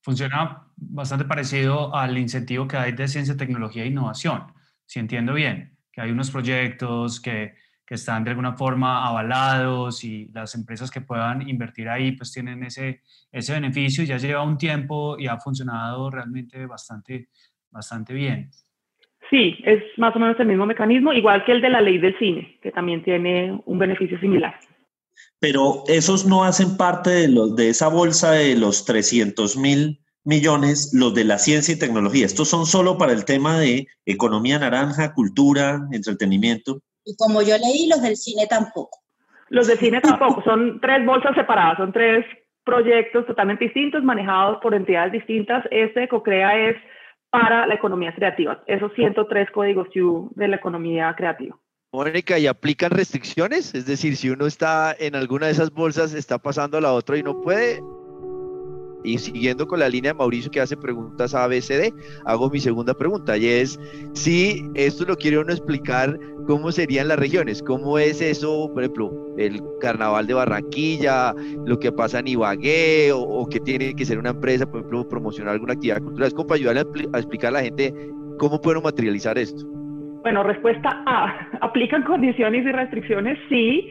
Funciona 0.01 0.67
bastante 0.75 1.25
parecido 1.25 1.95
al 1.95 2.17
incentivo 2.17 2.67
que 2.67 2.77
hay 2.77 2.91
de 2.91 3.07
ciencia, 3.07 3.37
tecnología 3.37 3.83
e 3.83 3.87
innovación, 3.87 4.43
si 4.85 4.99
entiendo 4.99 5.33
bien, 5.33 5.77
que 5.91 6.01
hay 6.01 6.11
unos 6.11 6.31
proyectos 6.31 7.21
que 7.21 7.55
que 7.85 7.95
están 7.95 8.23
de 8.23 8.31
alguna 8.31 8.53
forma 8.53 9.07
avalados 9.07 10.03
y 10.03 10.29
las 10.33 10.55
empresas 10.55 10.89
que 10.89 11.01
puedan 11.01 11.47
invertir 11.47 11.89
ahí 11.89 12.13
pues 12.13 12.31
tienen 12.31 12.63
ese, 12.63 13.01
ese 13.31 13.53
beneficio 13.53 14.03
y 14.03 14.07
ya 14.07 14.17
lleva 14.17 14.43
un 14.43 14.57
tiempo 14.57 15.17
y 15.19 15.27
ha 15.27 15.37
funcionado 15.37 16.09
realmente 16.09 16.65
bastante, 16.65 17.27
bastante 17.69 18.13
bien. 18.13 18.49
Sí, 19.29 19.57
es 19.65 19.83
más 19.97 20.15
o 20.15 20.19
menos 20.19 20.39
el 20.39 20.47
mismo 20.47 20.65
mecanismo, 20.65 21.11
igual 21.13 21.43
que 21.45 21.53
el 21.53 21.61
de 21.61 21.69
la 21.69 21.81
ley 21.81 21.97
del 21.97 22.17
cine, 22.19 22.59
que 22.61 22.71
también 22.71 23.03
tiene 23.03 23.59
un 23.65 23.79
beneficio 23.79 24.19
similar. 24.19 24.55
Pero 25.39 25.83
esos 25.87 26.25
no 26.25 26.43
hacen 26.43 26.77
parte 26.77 27.09
de, 27.09 27.27
los, 27.27 27.55
de 27.55 27.69
esa 27.69 27.87
bolsa 27.87 28.31
de 28.31 28.55
los 28.55 28.85
300 28.85 29.57
mil 29.57 29.99
millones, 30.23 30.91
los 30.93 31.13
de 31.13 31.25
la 31.25 31.37
ciencia 31.37 31.73
y 31.73 31.79
tecnología. 31.79 32.25
Estos 32.25 32.47
son 32.47 32.65
solo 32.65 32.97
para 32.97 33.11
el 33.11 33.25
tema 33.25 33.59
de 33.59 33.87
economía 34.05 34.59
naranja, 34.59 35.13
cultura, 35.13 35.81
entretenimiento. 35.91 36.81
Y 37.05 37.15
como 37.15 37.41
yo 37.41 37.57
leí, 37.57 37.87
los 37.87 38.01
del 38.01 38.15
cine 38.15 38.47
tampoco. 38.47 38.99
Los 39.49 39.67
del 39.67 39.77
cine 39.77 40.01
tampoco, 40.01 40.41
son 40.45 40.79
tres 40.81 41.05
bolsas 41.05 41.35
separadas, 41.35 41.77
son 41.77 41.91
tres 41.91 42.25
proyectos 42.63 43.25
totalmente 43.25 43.65
distintos, 43.65 44.03
manejados 44.03 44.59
por 44.61 44.73
entidades 44.73 45.11
distintas. 45.11 45.65
Este 45.69 46.01
de 46.01 46.07
CoCrea 46.07 46.69
es 46.69 46.77
para 47.29 47.65
la 47.65 47.73
economía 47.73 48.13
creativa, 48.13 48.63
esos 48.67 48.93
103 48.93 49.49
códigos 49.51 49.87
de 50.35 50.47
la 50.47 50.55
economía 50.55 51.13
creativa. 51.17 51.57
Mónica, 51.91 52.37
¿y 52.39 52.47
aplican 52.47 52.91
restricciones? 52.91 53.73
Es 53.73 53.85
decir, 53.85 54.15
si 54.17 54.29
uno 54.29 54.45
está 54.45 54.95
en 54.97 55.15
alguna 55.15 55.47
de 55.47 55.53
esas 55.53 55.71
bolsas, 55.71 56.13
está 56.13 56.37
pasando 56.37 56.77
a 56.77 56.81
la 56.81 56.93
otra 56.93 57.17
y 57.17 57.23
no 57.23 57.41
puede, 57.41 57.81
y 59.03 59.17
siguiendo 59.17 59.67
con 59.67 59.79
la 59.79 59.89
línea 59.89 60.11
de 60.11 60.17
Mauricio 60.17 60.51
que 60.51 60.61
hace 60.61 60.77
preguntas 60.77 61.33
a 61.33 61.43
ABCD, 61.43 61.93
hago 62.25 62.49
mi 62.49 62.59
segunda 62.59 62.93
pregunta 62.93 63.37
y 63.37 63.47
es 63.47 63.79
si 64.13 64.65
esto 64.75 65.05
lo 65.05 65.15
quiere 65.15 65.39
uno 65.39 65.51
explicar, 65.51 66.17
¿cómo 66.47 66.71
serían 66.71 67.07
las 67.07 67.19
regiones? 67.19 67.61
¿Cómo 67.61 67.99
es 67.99 68.21
eso, 68.21 68.69
por 68.73 68.83
ejemplo, 68.83 69.11
el 69.37 69.61
carnaval 69.79 70.27
de 70.27 70.33
Barranquilla, 70.33 71.33
lo 71.65 71.77
que 71.79 71.91
pasa 71.91 72.19
en 72.19 72.27
Ibagué 72.27 73.11
o, 73.13 73.47
que 73.47 73.59
tiene 73.59 73.93
que 73.93 74.05
ser 74.05 74.19
una 74.19 74.29
empresa, 74.29 74.65
por 74.65 74.79
ejemplo, 74.79 75.07
promocionar 75.07 75.53
alguna 75.53 75.73
actividad 75.73 76.01
cultural? 76.01 76.27
Es 76.27 76.33
como 76.33 76.47
para 76.47 76.57
ayudarle 76.57 77.07
a, 77.13 77.17
explicar 77.17 77.49
a 77.49 77.53
la 77.53 77.61
gente 77.61 77.93
cómo 78.37 78.59
pueden 78.61 78.83
materializar 78.83 79.37
esto. 79.37 79.65
Bueno, 80.21 80.43
respuesta 80.43 81.03
A, 81.05 81.49
¿aplican 81.61 82.03
condiciones 82.03 82.65
y 82.65 82.71
restricciones? 82.71 83.37
Sí 83.49 83.89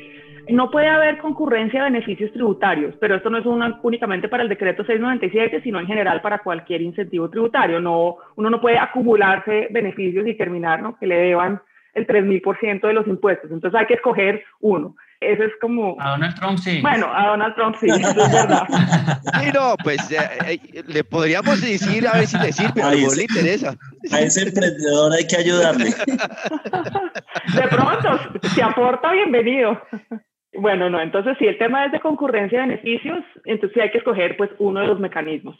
no 0.48 0.70
puede 0.70 0.88
haber 0.88 1.18
concurrencia 1.18 1.84
de 1.84 1.90
beneficios 1.90 2.32
tributarios, 2.32 2.94
pero 3.00 3.16
esto 3.16 3.30
no 3.30 3.38
es 3.38 3.46
únicamente 3.82 4.28
para 4.28 4.42
el 4.42 4.48
decreto 4.48 4.84
697, 4.84 5.62
sino 5.62 5.80
en 5.80 5.86
general 5.86 6.20
para 6.20 6.38
cualquier 6.38 6.82
incentivo 6.82 7.30
tributario. 7.30 7.80
No, 7.80 8.16
uno 8.36 8.50
no 8.50 8.60
puede 8.60 8.78
acumularse 8.78 9.68
beneficios 9.70 10.26
y 10.26 10.34
terminar 10.34 10.82
¿no? 10.82 10.98
que 10.98 11.06
le 11.06 11.16
deban 11.16 11.60
el 11.94 12.06
3.000% 12.06 12.86
de 12.86 12.92
los 12.92 13.06
impuestos. 13.06 13.50
Entonces 13.50 13.78
hay 13.78 13.86
que 13.86 13.94
escoger 13.94 14.42
uno. 14.60 14.96
Eso 15.20 15.44
es 15.44 15.52
como... 15.60 15.96
A 16.00 16.10
Donald 16.10 16.34
Trump 16.34 16.58
sí. 16.58 16.80
Bueno, 16.80 17.06
a 17.14 17.28
Donald 17.28 17.54
Trump 17.54 17.76
sí, 17.78 17.86
eso 17.88 18.08
es 18.08 18.32
verdad. 18.32 18.66
Sí, 19.40 19.50
no, 19.54 19.76
pues 19.82 20.10
eh, 20.10 20.18
eh, 20.46 20.82
le 20.86 21.04
podríamos 21.04 21.60
decir 21.60 22.06
a 22.06 22.14
ver 22.14 22.26
si 22.26 22.38
le 22.38 22.52
sirve, 22.52 22.82
mejor 22.82 23.10
sí. 23.10 23.16
le 23.16 23.22
interesa. 23.22 23.76
A 24.12 24.20
ese 24.20 24.42
emprendedor 24.42 25.12
hay 25.12 25.26
que 25.26 25.36
ayudarle. 25.36 25.84
De 25.86 27.68
pronto, 27.68 28.38
si 28.54 28.60
aporta, 28.60 29.12
bienvenido. 29.12 29.80
Bueno, 30.54 30.90
no, 30.90 31.00
entonces 31.00 31.36
si 31.38 31.46
el 31.46 31.56
tema 31.58 31.86
es 31.86 31.92
de 31.92 32.00
concurrencia 32.00 32.60
de 32.60 32.66
beneficios, 32.66 33.24
entonces 33.44 33.74
sí 33.74 33.80
hay 33.80 33.90
que 33.90 33.98
escoger 33.98 34.36
pues 34.36 34.50
uno 34.58 34.80
de 34.80 34.86
los 34.86 35.00
mecanismos. 35.00 35.56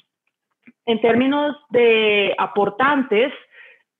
En 0.84 1.00
términos 1.00 1.56
de 1.70 2.34
aportantes, 2.38 3.32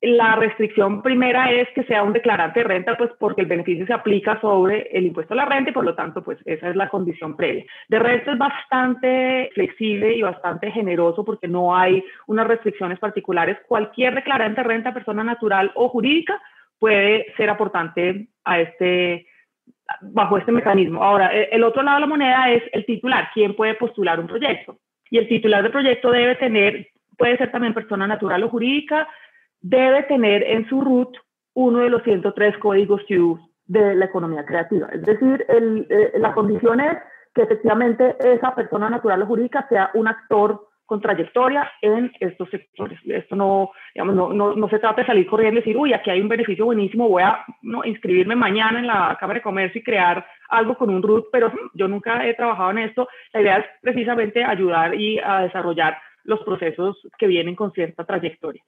la 0.03 0.35
restricción 0.35 1.01
primera 1.01 1.53
es 1.53 1.69
que 1.75 1.85
sea 1.85 2.03
un 2.03 2.13
declarante 2.13 2.61
de 2.61 2.65
renta, 2.65 2.97
pues 2.99 3.11
porque 3.21 3.41
el 3.41 3.47
beneficio 3.47 3.87
se 3.87 3.93
aplica 3.93 4.41
sobre 4.41 4.89
el 4.93 5.07
impuesto 5.07 5.33
a 5.33 5.37
la 5.37 5.45
renta 5.45 5.71
y 5.71 5.73
por 5.73 5.85
lo 5.85 5.95
tanto, 5.95 6.23
pues 6.23 6.39
esa 6.45 6.69
es 6.69 6.77
la 6.77 6.89
condición 6.89 7.37
previa. 7.37 7.65
De 7.89 8.01
resto 8.01 8.33
es 8.33 8.39
bastante 8.39 9.51
flexible 9.55 10.13
y 10.15 10.23
bastante 10.23 10.73
generoso 10.73 11.25
porque 11.25 11.47
no 11.47 11.75
hay 11.75 12.05
unas 12.27 12.49
restricciones 12.49 12.99
particulares. 12.99 13.59
Cualquier 13.69 14.17
declarante 14.17 14.61
de 14.61 14.69
renta, 14.69 14.93
persona 14.93 15.23
natural 15.23 15.71
o 15.77 15.89
jurídica, 15.89 16.43
puede 16.81 17.33
ser 17.37 17.49
aportante 17.49 18.27
a 18.45 18.61
este 18.61 19.29
bajo 20.01 20.39
este 20.39 20.53
mecanismo. 20.53 21.03
Ahora, 21.03 21.35
e- 21.35 21.49
el 21.53 21.65
otro 21.65 21.83
lado 21.83 21.97
de 21.97 22.01
la 22.03 22.07
moneda 22.07 22.51
es 22.51 22.63
el 22.73 22.85
titular, 22.87 23.29
quién 23.35 23.55
puede 23.55 23.75
postular 23.75 24.21
un 24.21 24.27
proyecto. 24.27 24.79
Y 25.11 25.19
el 25.19 25.29
titular 25.29 25.63
del 25.63 25.73
proyecto 25.73 26.11
debe 26.11 26.37
tener, 26.37 26.89
puede 27.19 27.37
ser 27.37 27.51
también 27.53 27.75
persona 27.75 28.07
natural 28.07 28.43
o 28.45 28.49
jurídica, 28.49 29.09
debe 29.61 30.03
tener 30.05 30.43
en 30.43 30.69
su 30.69 30.81
root 30.81 31.17
uno 31.55 31.81
de 31.81 31.91
los 31.91 32.03
103 32.03 32.57
códigos 32.59 33.03
de 33.67 33.95
la 33.95 34.07
economía 34.07 34.45
creativa. 34.45 34.89
Es 34.89 35.03
decir, 35.03 35.45
el, 35.49 35.87
eh, 35.91 36.13
la 36.19 36.33
condición 36.33 36.81
es 36.81 36.97
que 37.35 37.43
efectivamente 37.43 38.17
esa 38.21 38.55
persona 38.55 38.91
natural 38.91 39.23
o 39.23 39.27
jurídica 39.27 39.67
sea 39.69 39.91
un 39.95 40.09
actor 40.09 40.69
con 40.87 41.01
trayectoria 41.01 41.71
en 41.81 42.13
estos 42.21 42.51
sectores. 42.51 42.99
Esto 43.07 43.37
no, 43.37 43.71
digamos, 43.95 44.15
no, 44.15 44.33
no, 44.33 44.55
no 44.55 44.69
se 44.69 44.79
trata 44.79 45.01
de 45.03 45.07
salir 45.07 45.27
corriendo 45.27 45.59
y 45.59 45.63
decir, 45.63 45.77
uy, 45.77 45.93
aquí 45.93 46.11
hay 46.11 46.21
un 46.21 46.29
beneficio 46.29 46.65
buenísimo, 46.65 47.09
voy 47.09 47.23
a 47.23 47.45
no, 47.63 47.85
inscribirme 47.85 48.37
mañana 48.37 48.79
en 48.79 48.87
la 48.87 49.17
Cámara 49.19 49.39
de 49.39 49.43
Comercio 49.45 49.81
y 49.81 49.85
crear 49.85 50.27
algo 50.49 50.77
con 50.77 50.91
un 50.91 51.03
RUT, 51.03 51.27
pero 51.33 51.53
yo 51.75 51.89
nunca 51.89 52.27
he 52.27 52.35
trabajado 52.35 52.73
en 52.73 52.79
esto. 52.79 53.09
La 53.33 53.41
idea 53.41 53.57
es 53.59 53.67
precisamente 53.81 54.45
ayudar 54.45 54.95
y 54.95 55.19
a 55.19 55.43
desarrollar 55.43 55.99
los 56.25 56.41
procesos 56.41 56.97
que 57.19 57.27
vienen 57.27 57.55
con 57.55 57.73
cierta 57.73 58.05
trayectoria. 58.05 58.63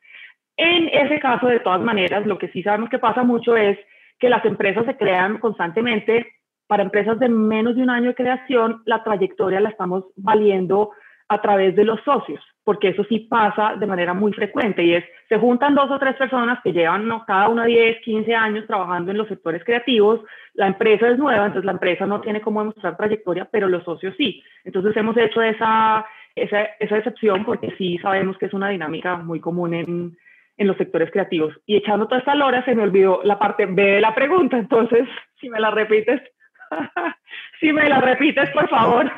En 0.56 0.88
ese 0.88 1.18
caso, 1.18 1.46
de 1.46 1.60
todas 1.60 1.80
maneras, 1.80 2.26
lo 2.26 2.38
que 2.38 2.48
sí 2.48 2.62
sabemos 2.62 2.88
que 2.88 2.98
pasa 2.98 3.22
mucho 3.22 3.56
es 3.56 3.78
que 4.18 4.28
las 4.28 4.44
empresas 4.44 4.86
se 4.86 4.96
crean 4.96 5.38
constantemente. 5.38 6.26
Para 6.66 6.82
empresas 6.82 7.18
de 7.18 7.28
menos 7.28 7.76
de 7.76 7.82
un 7.82 7.90
año 7.90 8.08
de 8.08 8.14
creación, 8.14 8.82
la 8.86 9.04
trayectoria 9.04 9.60
la 9.60 9.68
estamos 9.68 10.04
valiendo 10.16 10.92
a 11.28 11.40
través 11.40 11.74
de 11.74 11.84
los 11.84 12.00
socios, 12.02 12.42
porque 12.64 12.88
eso 12.88 13.04
sí 13.04 13.20
pasa 13.20 13.76
de 13.76 13.86
manera 13.86 14.12
muy 14.14 14.32
frecuente 14.32 14.82
y 14.82 14.94
es, 14.94 15.04
se 15.28 15.38
juntan 15.38 15.74
dos 15.74 15.90
o 15.90 15.98
tres 15.98 16.16
personas 16.16 16.58
que 16.62 16.72
llevan 16.72 17.08
¿no? 17.08 17.24
cada 17.24 17.48
una 17.48 17.64
10, 17.64 18.00
15 18.02 18.34
años 18.34 18.66
trabajando 18.66 19.10
en 19.10 19.18
los 19.18 19.28
sectores 19.28 19.64
creativos, 19.64 20.20
la 20.54 20.66
empresa 20.66 21.08
es 21.08 21.18
nueva, 21.18 21.46
entonces 21.46 21.64
la 21.64 21.72
empresa 21.72 22.06
no 22.06 22.20
tiene 22.20 22.40
cómo 22.40 22.60
demostrar 22.60 22.96
trayectoria, 22.96 23.48
pero 23.50 23.68
los 23.68 23.84
socios 23.84 24.14
sí. 24.16 24.42
Entonces 24.64 24.96
hemos 24.96 25.16
hecho 25.16 25.42
esa, 25.42 26.06
esa, 26.34 26.62
esa 26.78 26.98
excepción 26.98 27.44
porque 27.44 27.74
sí 27.78 27.98
sabemos 27.98 28.36
que 28.38 28.46
es 28.46 28.54
una 28.54 28.68
dinámica 28.68 29.16
muy 29.16 29.40
común 29.40 29.74
en, 29.74 30.16
en 30.56 30.66
los 30.66 30.76
sectores 30.76 31.10
creativos. 31.10 31.54
Y 31.66 31.76
echando 31.76 32.06
toda 32.06 32.20
esta 32.20 32.34
lora 32.34 32.64
se 32.64 32.74
me 32.74 32.82
olvidó 32.82 33.20
la 33.24 33.38
parte 33.38 33.66
B 33.66 33.82
de 33.82 34.00
la 34.00 34.14
pregunta, 34.14 34.58
entonces 34.58 35.08
si 35.40 35.48
me 35.48 35.60
la 35.60 35.70
repites, 35.70 36.22
si 37.60 37.72
me 37.72 37.88
la 37.88 38.00
repites, 38.00 38.48
por 38.52 38.68
favor. 38.68 39.10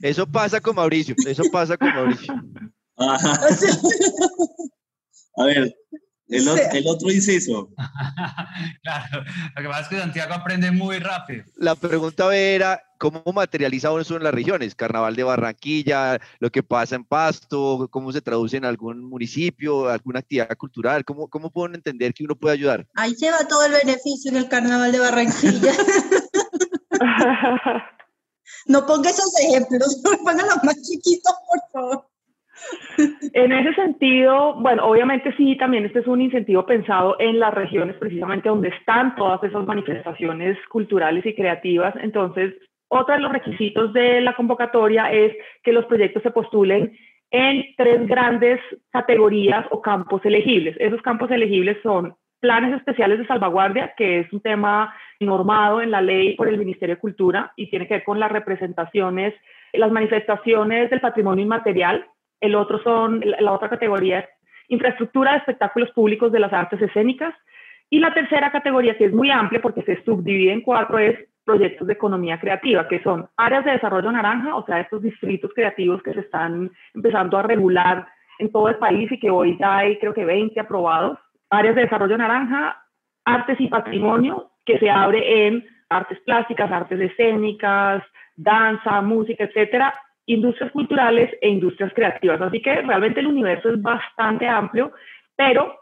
Eso 0.00 0.26
pasa 0.26 0.60
con 0.60 0.76
Mauricio, 0.76 1.14
eso 1.26 1.44
pasa 1.52 1.76
con 1.76 1.88
Mauricio. 1.94 2.34
Ajá. 2.96 3.32
A 5.38 5.44
ver, 5.44 5.74
el, 6.28 6.48
o- 6.48 6.56
el 6.56 6.86
otro 6.86 7.10
inciso. 7.10 7.68
claro, 8.82 9.22
lo 9.54 9.62
que 9.62 9.68
pasa 9.68 9.80
es 9.82 9.88
que 9.88 9.98
Santiago 9.98 10.34
aprende 10.34 10.70
muy 10.70 10.98
rápido. 10.98 11.44
La 11.56 11.74
pregunta 11.74 12.34
era, 12.34 12.82
¿cómo 12.98 13.22
materializa 13.34 13.92
uno 13.92 14.00
eso 14.00 14.16
en 14.16 14.24
las 14.24 14.32
regiones? 14.32 14.74
Carnaval 14.74 15.14
de 15.14 15.24
Barranquilla, 15.24 16.18
lo 16.38 16.50
que 16.50 16.62
pasa 16.62 16.96
en 16.96 17.04
Pasto, 17.04 17.86
cómo 17.90 18.12
se 18.12 18.22
traduce 18.22 18.56
en 18.56 18.64
algún 18.64 19.04
municipio, 19.04 19.88
alguna 19.90 20.20
actividad 20.20 20.56
cultural, 20.56 21.04
¿cómo, 21.04 21.28
cómo 21.28 21.50
pueden 21.50 21.74
entender 21.74 22.14
que 22.14 22.24
uno 22.24 22.34
puede 22.34 22.54
ayudar? 22.54 22.86
Ahí 22.94 23.14
se 23.14 23.30
va 23.30 23.46
todo 23.46 23.66
el 23.66 23.72
beneficio 23.72 24.30
en 24.30 24.38
el 24.38 24.48
carnaval 24.48 24.92
de 24.92 24.98
Barranquilla. 25.00 25.72
No 28.66 28.86
ponga 28.86 29.10
esos 29.10 29.32
ejemplos, 29.40 30.02
pongan 30.24 30.46
los 30.46 30.64
más 30.64 30.80
chiquitos, 30.82 31.34
por 31.48 31.60
favor. 31.72 32.06
En 33.34 33.52
ese 33.52 33.74
sentido, 33.74 34.54
bueno, 34.54 34.86
obviamente 34.86 35.34
sí, 35.36 35.56
también 35.56 35.84
este 35.84 35.98
es 35.98 36.06
un 36.06 36.22
incentivo 36.22 36.64
pensado 36.64 37.16
en 37.18 37.38
las 37.38 37.52
regiones 37.52 37.96
precisamente 37.96 38.48
donde 38.48 38.70
están 38.70 39.14
todas 39.14 39.42
esas 39.44 39.66
manifestaciones 39.66 40.56
culturales 40.68 41.24
y 41.26 41.34
creativas. 41.34 41.94
Entonces, 42.00 42.54
otro 42.88 43.14
de 43.14 43.20
los 43.20 43.32
requisitos 43.32 43.92
de 43.92 44.22
la 44.22 44.34
convocatoria 44.34 45.12
es 45.12 45.32
que 45.62 45.72
los 45.72 45.84
proyectos 45.84 46.22
se 46.22 46.30
postulen 46.30 46.96
en 47.30 47.64
tres 47.76 48.06
grandes 48.06 48.60
categorías 48.90 49.66
o 49.70 49.82
campos 49.82 50.24
elegibles. 50.24 50.76
Esos 50.78 51.02
campos 51.02 51.30
elegibles 51.30 51.76
son 51.82 52.16
planes 52.40 52.74
especiales 52.74 53.18
de 53.18 53.26
salvaguardia, 53.26 53.94
que 53.96 54.20
es 54.20 54.32
un 54.32 54.40
tema 54.40 54.94
normado 55.20 55.80
en 55.80 55.90
la 55.90 56.00
ley 56.00 56.34
por 56.34 56.48
el 56.48 56.58
Ministerio 56.58 56.96
de 56.96 57.00
Cultura 57.00 57.52
y 57.56 57.70
tiene 57.70 57.86
que 57.86 57.94
ver 57.94 58.04
con 58.04 58.20
las 58.20 58.30
representaciones, 58.30 59.34
las 59.72 59.90
manifestaciones 59.90 60.90
del 60.90 61.00
patrimonio 61.00 61.44
inmaterial. 61.44 62.06
El 62.40 62.54
otro 62.54 62.82
son, 62.82 63.22
la 63.40 63.52
otra 63.52 63.68
categoría 63.68 64.20
es 64.20 64.26
infraestructura 64.68 65.32
de 65.32 65.38
espectáculos 65.38 65.90
públicos 65.92 66.32
de 66.32 66.40
las 66.40 66.52
artes 66.52 66.80
escénicas. 66.80 67.34
Y 67.88 68.00
la 68.00 68.12
tercera 68.12 68.50
categoría, 68.50 68.96
que 68.98 69.06
es 69.06 69.12
muy 69.12 69.30
amplia 69.30 69.62
porque 69.62 69.82
se 69.82 70.02
subdivide 70.04 70.52
en 70.52 70.60
cuatro, 70.60 70.98
es 70.98 71.16
proyectos 71.44 71.86
de 71.86 71.92
economía 71.92 72.40
creativa, 72.40 72.88
que 72.88 73.00
son 73.02 73.28
áreas 73.36 73.64
de 73.64 73.70
desarrollo 73.70 74.10
naranja, 74.10 74.56
o 74.56 74.66
sea, 74.66 74.80
estos 74.80 75.00
distritos 75.00 75.52
creativos 75.54 76.02
que 76.02 76.12
se 76.12 76.20
están 76.20 76.72
empezando 76.92 77.38
a 77.38 77.42
regular 77.42 78.08
en 78.40 78.50
todo 78.50 78.68
el 78.68 78.76
país 78.76 79.10
y 79.12 79.18
que 79.20 79.30
hoy 79.30 79.56
ya 79.58 79.78
hay 79.78 79.98
creo 79.98 80.12
que 80.12 80.24
20 80.24 80.58
aprobados. 80.58 81.18
Áreas 81.50 81.74
de 81.74 81.82
desarrollo 81.82 82.18
naranja, 82.18 82.82
artes 83.24 83.60
y 83.60 83.68
patrimonio, 83.68 84.50
que 84.64 84.78
se 84.78 84.90
abre 84.90 85.46
en 85.46 85.64
artes 85.88 86.18
plásticas, 86.20 86.70
artes 86.70 87.00
escénicas, 87.00 88.02
danza, 88.34 89.00
música, 89.00 89.44
etcétera, 89.44 89.94
industrias 90.26 90.72
culturales 90.72 91.30
e 91.40 91.48
industrias 91.48 91.92
creativas. 91.94 92.40
Así 92.40 92.60
que 92.60 92.82
realmente 92.82 93.20
el 93.20 93.28
universo 93.28 93.70
es 93.70 93.80
bastante 93.80 94.48
amplio, 94.48 94.92
pero 95.36 95.78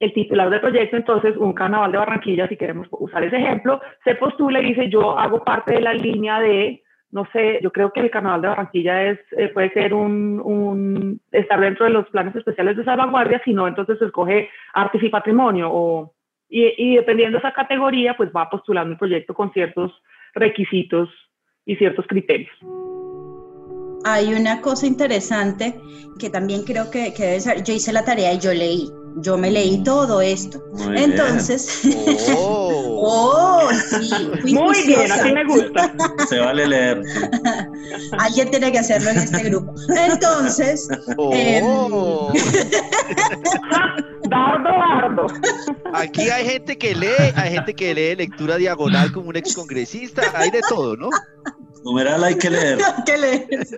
el 0.00 0.12
titular 0.12 0.50
del 0.50 0.60
proyecto, 0.60 0.96
entonces, 0.96 1.36
un 1.36 1.52
carnaval 1.52 1.92
de 1.92 1.98
Barranquilla, 1.98 2.48
si 2.48 2.56
queremos 2.56 2.88
usar 2.90 3.24
ese 3.24 3.36
ejemplo, 3.36 3.80
se 4.04 4.16
postula 4.16 4.60
y 4.60 4.66
dice, 4.66 4.88
yo 4.90 5.18
hago 5.18 5.42
parte 5.44 5.74
de 5.74 5.80
la 5.80 5.94
línea 5.94 6.40
de, 6.40 6.82
no 7.10 7.26
sé, 7.32 7.58
yo 7.62 7.72
creo 7.72 7.92
que 7.92 8.00
el 8.00 8.10
carnaval 8.10 8.42
de 8.42 8.48
Barranquilla 8.48 9.10
es, 9.10 9.18
eh, 9.32 9.48
puede 9.48 9.72
ser 9.72 9.94
un, 9.94 10.40
un, 10.44 11.20
estar 11.32 11.58
dentro 11.58 11.86
de 11.86 11.92
los 11.92 12.08
planes 12.10 12.36
especiales 12.36 12.76
de 12.76 12.84
salvaguardia, 12.84 13.40
si 13.44 13.52
no, 13.52 13.66
entonces 13.66 13.98
se 13.98 14.06
escoge 14.06 14.50
artes 14.74 15.02
y 15.02 15.08
patrimonio, 15.08 15.70
o, 15.72 16.14
y, 16.50 16.96
dependiendo 16.96 17.36
de 17.36 17.40
esa 17.40 17.52
categoría, 17.52 18.16
pues 18.16 18.30
va 18.34 18.48
postulando 18.48 18.92
el 18.92 18.98
proyecto 18.98 19.34
con 19.34 19.52
ciertos 19.52 19.92
requisitos 20.34 21.08
y 21.64 21.76
ciertos 21.76 22.06
criterios. 22.06 22.50
Hay 24.04 24.32
una 24.32 24.60
cosa 24.60 24.86
interesante 24.86 25.74
que 26.18 26.30
también 26.30 26.62
creo 26.64 26.90
que, 26.90 27.12
que 27.14 27.24
debe 27.24 27.40
ser, 27.40 27.64
yo 27.64 27.74
hice 27.74 27.92
la 27.92 28.04
tarea 28.04 28.32
y 28.32 28.38
yo 28.38 28.52
leí, 28.52 28.88
yo 29.22 29.36
me 29.38 29.50
leí 29.50 29.82
todo 29.82 30.20
esto. 30.20 30.62
Muy 30.72 30.92
bien. 30.92 31.10
Entonces, 31.12 31.82
Oh, 32.34 33.68
oh, 33.68 33.70
sí, 33.72 34.30
fui 34.40 34.52
Muy 34.54 34.86
bien, 34.86 34.98
juiciosa. 34.98 35.14
así 35.14 35.32
me 35.32 35.44
gusta. 35.44 35.94
Se 36.28 36.38
vale 36.38 36.66
leer. 36.66 37.02
Alguien 38.18 38.50
tiene 38.50 38.72
que 38.72 38.78
hacerlo 38.78 39.10
en 39.10 39.18
este 39.18 39.42
grupo. 39.44 39.74
Entonces, 39.96 40.88
oh. 41.16 42.32
Dardo, 44.30 44.68
dardo. 44.68 45.26
Aquí 45.94 46.28
hay 46.28 46.44
gente 46.44 46.76
que 46.76 46.94
lee, 46.94 47.32
hay 47.34 47.52
gente 47.52 47.72
que 47.74 47.94
lee 47.94 48.14
lectura 48.14 48.56
diagonal 48.56 49.10
como 49.12 49.30
un 49.30 49.36
excongresista, 49.36 50.22
hay 50.34 50.50
de 50.50 50.60
todo, 50.68 50.96
¿no? 50.96 51.08
Numeral 51.84 52.22
hay 52.24 52.36
que 52.36 52.50
leer. 52.50 52.78
¿qué 53.06 53.16
lees? 53.16 53.74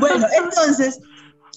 Bueno, 0.00 0.26
entonces, 0.42 0.98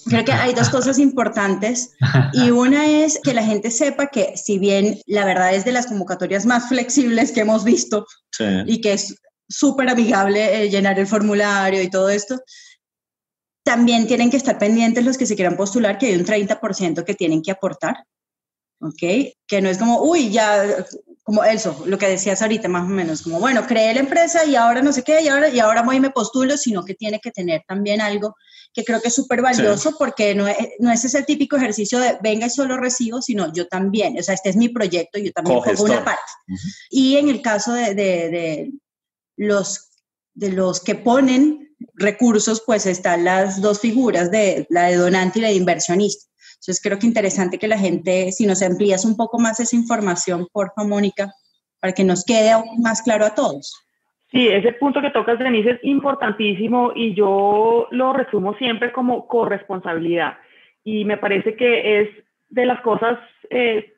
creo 0.08 0.24
que 0.24 0.32
hay 0.32 0.54
dos 0.54 0.70
cosas 0.70 0.98
importantes 0.98 1.92
y 2.32 2.50
una 2.50 2.86
es 2.86 3.20
que 3.22 3.34
la 3.34 3.42
gente 3.42 3.70
sepa 3.70 4.06
que 4.06 4.36
si 4.36 4.58
bien 4.58 5.00
la 5.06 5.24
verdad 5.24 5.54
es 5.54 5.64
de 5.64 5.72
las 5.72 5.86
convocatorias 5.86 6.46
más 6.46 6.68
flexibles 6.68 7.32
que 7.32 7.40
hemos 7.40 7.64
visto 7.64 8.06
Sí. 8.30 8.44
y 8.66 8.80
que 8.82 8.92
es 8.92 9.16
súper 9.48 9.88
amigable 9.88 10.62
eh, 10.62 10.68
llenar 10.68 10.98
el 10.98 11.06
formulario 11.06 11.80
y 11.80 11.88
todo 11.88 12.10
esto, 12.10 12.38
también 13.64 14.06
tienen 14.06 14.30
que 14.30 14.36
estar 14.36 14.58
pendientes 14.58 15.04
los 15.04 15.16
que 15.16 15.26
se 15.26 15.34
quieran 15.34 15.56
postular, 15.56 15.98
que 15.98 16.06
hay 16.06 16.14
un 16.16 16.24
30% 16.24 17.04
que 17.04 17.14
tienen 17.14 17.42
que 17.42 17.50
aportar, 17.50 18.04
¿ok? 18.80 19.32
Que 19.46 19.60
no 19.60 19.68
es 19.68 19.78
como, 19.78 20.02
uy, 20.02 20.30
ya 20.30 20.84
como 21.24 21.42
eso, 21.42 21.82
lo 21.86 21.98
que 21.98 22.08
decías 22.08 22.42
ahorita 22.42 22.68
más 22.68 22.84
o 22.84 22.88
menos, 22.88 23.22
como 23.22 23.40
bueno, 23.40 23.66
creé 23.66 23.94
la 23.94 24.00
empresa 24.00 24.44
y 24.44 24.54
ahora 24.54 24.82
no 24.82 24.92
sé 24.92 25.02
qué, 25.02 25.20
y 25.22 25.28
ahora, 25.28 25.48
y 25.48 25.58
ahora 25.58 25.82
voy 25.82 25.96
y 25.96 26.00
me 26.00 26.10
postulo, 26.10 26.56
sino 26.56 26.84
que 26.84 26.94
tiene 26.94 27.18
que 27.18 27.32
tener 27.32 27.62
también 27.66 28.00
algo 28.00 28.36
que 28.76 28.84
creo 28.84 29.00
que 29.00 29.08
es 29.08 29.14
súper 29.14 29.40
valioso 29.40 29.96
porque 29.98 30.34
no 30.34 30.46
es, 30.46 30.56
no 30.80 30.92
es 30.92 31.02
ese 31.02 31.22
típico 31.22 31.56
ejercicio 31.56 31.98
de 31.98 32.18
venga 32.22 32.46
y 32.46 32.50
solo 32.50 32.76
recibo, 32.76 33.22
sino 33.22 33.50
yo 33.50 33.66
también, 33.68 34.18
o 34.18 34.22
sea, 34.22 34.34
este 34.34 34.50
es 34.50 34.56
mi 34.56 34.68
proyecto, 34.68 35.18
yo 35.18 35.32
también 35.32 35.60
pongo 35.64 35.84
una 35.84 36.04
parte. 36.04 36.20
Y 36.90 37.16
en 37.16 37.30
el 37.30 37.40
caso 37.40 37.72
de, 37.72 37.94
de, 37.94 38.28
de, 38.28 38.72
los, 39.38 39.88
de 40.34 40.52
los 40.52 40.80
que 40.80 40.94
ponen 40.94 41.74
recursos, 41.94 42.62
pues 42.66 42.84
están 42.84 43.24
las 43.24 43.62
dos 43.62 43.80
figuras, 43.80 44.30
de 44.30 44.66
la 44.68 44.88
de 44.88 44.96
donante 44.96 45.38
y 45.38 45.42
la 45.42 45.48
de 45.48 45.54
inversionista. 45.54 46.26
Entonces 46.56 46.82
creo 46.82 46.98
que 46.98 47.06
interesante 47.06 47.58
que 47.58 47.68
la 47.68 47.78
gente, 47.78 48.30
si 48.30 48.44
nos 48.44 48.60
amplías 48.60 49.06
un 49.06 49.16
poco 49.16 49.38
más 49.38 49.58
esa 49.58 49.74
información, 49.74 50.48
por 50.52 50.70
favor, 50.74 50.90
Mónica, 50.90 51.32
para 51.80 51.94
que 51.94 52.04
nos 52.04 52.24
quede 52.24 52.50
aún 52.50 52.82
más 52.82 53.00
claro 53.00 53.24
a 53.24 53.34
todos. 53.34 53.72
Sí, 54.30 54.48
ese 54.48 54.72
punto 54.72 55.00
que 55.00 55.10
tocas, 55.10 55.38
Denise, 55.38 55.70
es 55.70 55.84
importantísimo 55.84 56.92
y 56.94 57.14
yo 57.14 57.86
lo 57.90 58.12
resumo 58.12 58.54
siempre 58.54 58.92
como 58.92 59.28
corresponsabilidad. 59.28 60.38
Y 60.82 61.04
me 61.04 61.16
parece 61.16 61.54
que 61.54 62.00
es 62.00 62.10
de 62.48 62.66
las 62.66 62.80
cosas, 62.80 63.18
eh, 63.50 63.94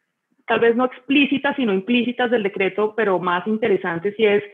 tal 0.47 0.61
vez 0.61 0.77
no 0.77 0.85
explícitas, 0.85 1.57
sino 1.57 1.73
implícitas 1.73 2.31
del 2.31 2.43
decreto, 2.43 2.95
pero 2.95 3.19
más 3.19 3.47
interesantes, 3.47 4.15
y 4.19 4.27
es 4.27 4.45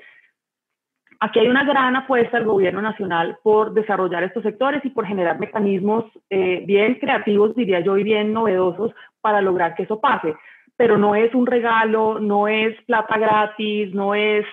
Aquí 1.21 1.39
hay 1.39 1.49
una 1.49 1.65
gran 1.65 1.97
apuesta 1.97 2.37
del 2.37 2.47
gobierno 2.47 2.83
nacional 2.83 3.39
por 3.43 3.73
desarrollar 3.73 4.25
estos 4.25 4.43
sectores 4.43 4.85
y 4.85 4.91
por 4.91 5.07
generar 5.07 5.39
mecanismos 5.39 6.05
eh, 6.29 6.63
bien 6.67 6.97
creativos, 6.97 7.55
diría 7.55 7.81
yo, 7.81 7.97
y 7.97 8.03
bien 8.03 8.33
novedosos 8.33 8.93
para 9.23 9.41
lograr 9.41 9.75
que 9.75 9.85
eso 9.85 10.01
pase. 10.01 10.35
Pero 10.77 10.99
no 10.99 11.15
es 11.15 11.35
un 11.35 11.47
regalo, 11.47 12.19
no 12.19 12.49
es 12.49 12.77
plata 12.83 13.17
gratis, 13.17 13.95
no 13.95 14.15
es 14.15 14.45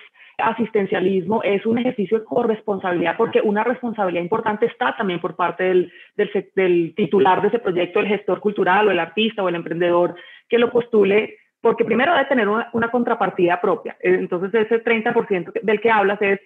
asistencialismo, 0.41 1.43
es 1.43 1.65
un 1.65 1.77
ejercicio 1.77 2.19
de 2.19 2.25
corresponsabilidad, 2.25 3.15
porque 3.17 3.41
una 3.41 3.63
responsabilidad 3.63 4.23
importante 4.23 4.65
está 4.65 4.95
también 4.97 5.19
por 5.19 5.35
parte 5.35 5.63
del, 5.63 6.93
titular 6.95 7.41
de 7.41 7.49
ese 7.49 7.59
proyecto, 7.59 7.99
el 7.99 8.07
gestor 8.07 8.39
cultural 8.39 8.87
o 8.87 8.91
el 8.91 8.99
artista 8.99 9.43
o 9.43 9.49
el 9.49 9.55
emprendedor 9.55 10.15
que 10.49 10.57
lo 10.57 10.71
postule 10.71 11.37
porque 11.61 11.85
primero 11.85 12.13
debe 12.13 12.25
tener 12.25 12.49
una, 12.49 12.89
contrapartida 12.89 13.61
propia. 13.61 13.95
Entonces, 13.99 14.65
ese 14.65 14.83
30% 14.83 15.61
del 15.61 15.79
que 15.79 15.91
hablas 15.91 16.19
es 16.19 16.39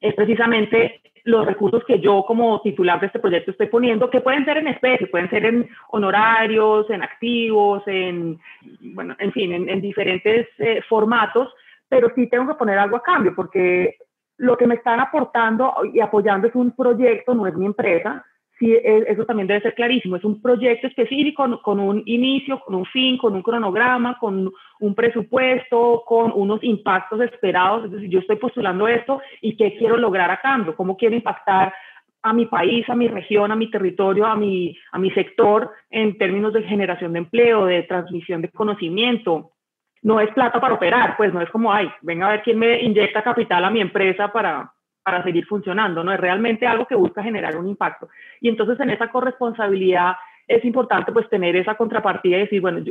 es 0.00 0.14
precisamente 0.14 1.02
los 1.24 1.44
recursos 1.44 1.84
que 1.84 2.00
yo 2.00 2.24
como 2.26 2.60
titular 2.62 2.98
de 2.98 3.06
este 3.06 3.18
proyecto 3.18 3.50
estoy 3.50 3.66
poniendo, 3.66 4.08
que 4.08 4.22
pueden 4.22 4.44
ser 4.46 4.56
en 4.56 4.68
especie, 4.68 5.06
pueden 5.08 5.28
ser 5.28 5.44
en 5.44 5.68
honorarios, 5.90 6.88
en 6.88 7.02
activos, 7.02 7.82
en, 7.86 8.40
bueno, 8.80 9.14
en 9.18 9.32
fin, 9.32 9.52
en, 9.52 9.80
diferentes 9.82 10.48
eh, 10.58 10.80
formatos, 10.88 11.52
pero 11.90 12.10
sí 12.14 12.28
tengo 12.28 12.46
que 12.46 12.54
poner 12.54 12.78
algo 12.78 12.96
a 12.96 13.02
cambio, 13.02 13.34
porque 13.34 13.96
lo 14.38 14.56
que 14.56 14.66
me 14.66 14.76
están 14.76 15.00
aportando 15.00 15.74
y 15.92 16.00
apoyando 16.00 16.48
es 16.48 16.54
un 16.54 16.70
proyecto, 16.70 17.34
no 17.34 17.46
es 17.46 17.54
mi 17.54 17.66
empresa, 17.66 18.24
sí, 18.58 18.72
e, 18.72 19.04
eso 19.08 19.26
también 19.26 19.48
debe 19.48 19.60
ser 19.60 19.74
clarísimo. 19.74 20.16
Es 20.16 20.24
un 20.24 20.40
proyecto 20.40 20.86
específico 20.86 21.60
con, 21.62 21.80
un 21.80 22.02
inicio, 22.06 22.60
con 22.60 22.76
un 22.76 22.86
fin, 22.86 23.18
con 23.18 23.34
un 23.34 23.42
cronograma, 23.42 24.18
con 24.18 24.50
un 24.78 24.94
presupuesto, 24.94 26.04
con 26.06 26.32
unos 26.34 26.62
impactos 26.62 27.20
esperados. 27.22 27.92
Es 27.92 28.08
yo 28.08 28.20
estoy 28.20 28.36
postulando 28.36 28.86
esto 28.86 29.20
y 29.42 29.56
qué 29.56 29.76
quiero 29.76 29.96
lograr 29.96 30.30
a 30.30 30.40
cambio, 30.40 30.76
cómo 30.76 30.96
quiero 30.96 31.16
impactar 31.16 31.74
a 32.22 32.32
mi 32.32 32.46
país, 32.46 32.88
a 32.88 32.94
mi 32.94 33.08
región, 33.08 33.50
a 33.50 33.56
mi 33.56 33.70
territorio, 33.70 34.26
a 34.26 34.36
mi, 34.36 34.76
a 34.92 34.98
mi 34.98 35.10
sector 35.10 35.70
en 35.90 36.18
términos 36.18 36.52
de 36.52 36.62
generación 36.62 37.14
de 37.14 37.20
empleo, 37.20 37.64
de 37.64 37.82
transmisión 37.82 38.42
de 38.42 38.50
conocimiento. 38.50 39.52
No 40.02 40.20
es 40.20 40.30
plata 40.32 40.60
para 40.60 40.74
operar, 40.74 41.16
pues 41.16 41.32
no 41.32 41.40
es 41.40 41.50
como, 41.50 41.72
ay, 41.72 41.90
venga 42.02 42.26
a 42.26 42.30
ver 42.30 42.42
quién 42.42 42.58
me 42.58 42.80
inyecta 42.80 43.22
capital 43.22 43.64
a 43.64 43.70
mi 43.70 43.80
empresa 43.80 44.32
para, 44.32 44.72
para 45.02 45.22
seguir 45.22 45.46
funcionando, 45.46 46.02
¿no? 46.02 46.12
Es 46.12 46.20
realmente 46.20 46.66
algo 46.66 46.86
que 46.86 46.94
busca 46.94 47.22
generar 47.22 47.56
un 47.56 47.68
impacto. 47.68 48.08
Y 48.40 48.48
entonces 48.48 48.78
en 48.80 48.90
esa 48.90 49.08
corresponsabilidad 49.10 50.14
es 50.46 50.64
importante 50.64 51.12
pues 51.12 51.28
tener 51.28 51.54
esa 51.54 51.76
contrapartida 51.76 52.36
y 52.36 52.40
decir, 52.40 52.60
bueno, 52.60 52.84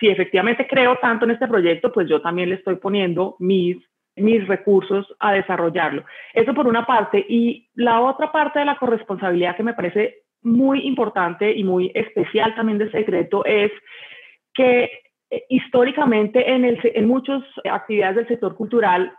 si 0.00 0.08
efectivamente 0.08 0.66
creo 0.66 0.96
tanto 0.96 1.24
en 1.24 1.32
este 1.32 1.46
proyecto, 1.46 1.92
pues 1.92 2.08
yo 2.08 2.22
también 2.22 2.48
le 2.48 2.54
estoy 2.54 2.76
poniendo 2.76 3.36
mis, 3.38 3.76
mis 4.16 4.46
recursos 4.48 5.14
a 5.18 5.34
desarrollarlo. 5.34 6.04
Eso 6.32 6.54
por 6.54 6.66
una 6.66 6.86
parte. 6.86 7.24
Y 7.28 7.68
la 7.74 8.00
otra 8.00 8.32
parte 8.32 8.60
de 8.60 8.64
la 8.64 8.76
corresponsabilidad 8.76 9.56
que 9.56 9.62
me 9.62 9.74
parece 9.74 10.22
muy 10.42 10.86
importante 10.86 11.52
y 11.52 11.64
muy 11.64 11.92
especial 11.94 12.54
también 12.54 12.78
de 12.78 12.90
secreto 12.90 13.44
es 13.44 13.70
que 14.54 14.90
eh, 15.32 15.46
históricamente 15.48 16.52
en, 16.52 16.66
el, 16.66 17.06
muchas 17.06 17.42
actividades 17.64 18.16
del 18.16 18.28
sector 18.28 18.54
cultural 18.54 19.10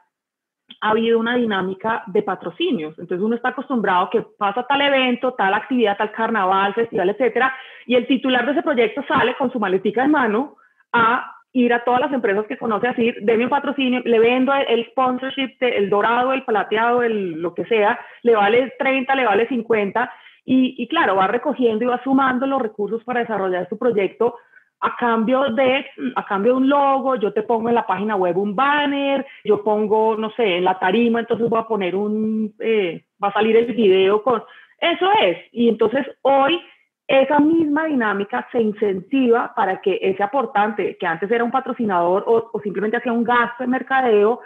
ha 0.81 0.91
habido 0.91 1.17
una 1.17 1.35
dinámica 1.37 2.03
de 2.05 2.21
patrocinios. 2.21 2.97
Entonces 2.99 3.19
uno 3.19 3.35
está 3.35 3.49
acostumbrado 3.49 4.11
que 4.11 4.21
pasa 4.37 4.63
tal 4.67 4.81
evento, 4.81 5.33
tal 5.33 5.55
actividad, 5.55 5.97
tal 5.97 6.11
carnaval, 6.11 6.75
festival, 6.75 7.09
etcétera, 7.09 7.51
y 7.87 7.95
el 7.95 8.05
titular 8.05 8.45
de 8.45 8.51
ese 8.51 8.61
proyecto 8.61 9.03
sale 9.07 9.35
con 9.37 9.51
su 9.51 9.59
maletica 9.59 10.03
en 10.03 10.11
mano 10.11 10.57
a 10.91 11.31
ir 11.51 11.73
a 11.73 11.83
todas 11.83 12.01
las 12.01 12.13
empresas 12.13 12.45
que 12.45 12.59
conoce 12.59 12.87
a 12.87 12.91
decir, 12.91 13.15
deme 13.21 13.45
un 13.45 13.49
patrocinio, 13.49 14.01
le 14.05 14.19
vendo 14.19 14.53
el 14.53 14.85
sponsorship, 14.91 15.57
el 15.61 15.89
dorado, 15.89 16.31
el 16.31 16.45
plateado, 16.45 17.01
el 17.01 17.41
lo 17.41 17.55
que 17.55 17.65
sea, 17.65 17.99
le 18.21 18.35
vale 18.35 18.73
30, 18.77 19.15
le 19.15 19.25
vale 19.25 19.47
50, 19.47 20.11
y, 20.45 20.75
y 20.77 20.87
claro, 20.87 21.15
va 21.15 21.25
recogiendo 21.25 21.85
y 21.85 21.87
va 21.87 22.03
sumando 22.03 22.45
los 22.45 22.61
recursos 22.61 23.03
para 23.03 23.21
desarrollar 23.21 23.67
su 23.67 23.79
proyecto 23.79 24.35
a 24.83 24.97
cambio 24.97 25.45
de 25.51 25.85
a 26.15 26.25
cambio 26.25 26.51
de 26.51 26.57
un 26.57 26.69
logo, 26.69 27.15
yo 27.15 27.31
te 27.31 27.41
pongo 27.41 27.69
en 27.69 27.75
la 27.75 27.87
página 27.87 28.17
web 28.17 28.37
un 28.37 28.53
banner, 28.53 29.25
yo 29.45 29.63
pongo, 29.63 30.17
no 30.17 30.29
sé, 30.31 30.57
en 30.57 30.65
la 30.65 30.77
tarima, 30.77 31.21
entonces 31.21 31.49
voy 31.49 31.59
a 31.59 31.67
poner 31.67 31.95
un, 31.95 32.53
eh, 32.59 33.05
va 33.23 33.29
a 33.29 33.33
salir 33.33 33.55
el 33.55 33.73
video 33.73 34.21
con, 34.21 34.43
eso 34.79 35.09
es. 35.21 35.37
Y 35.53 35.69
entonces 35.69 36.05
hoy 36.21 36.61
esa 37.07 37.39
misma 37.39 37.85
dinámica 37.85 38.45
se 38.51 38.61
incentiva 38.61 39.53
para 39.55 39.79
que 39.79 39.99
ese 40.01 40.21
aportante, 40.21 40.97
que 40.97 41.07
antes 41.07 41.31
era 41.31 41.45
un 41.45 41.51
patrocinador 41.51 42.25
o, 42.27 42.49
o 42.51 42.59
simplemente 42.59 42.97
hacía 42.97 43.13
un 43.13 43.23
gasto 43.23 43.63
de 43.63 43.67
mercadeo, 43.67 44.41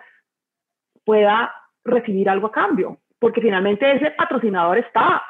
pueda 1.03 1.51
recibir 1.83 2.29
algo 2.29 2.47
a 2.47 2.51
cambio, 2.51 2.97
porque 3.17 3.41
finalmente 3.41 3.91
ese 3.91 4.11
patrocinador 4.11 4.77
está 4.77 5.23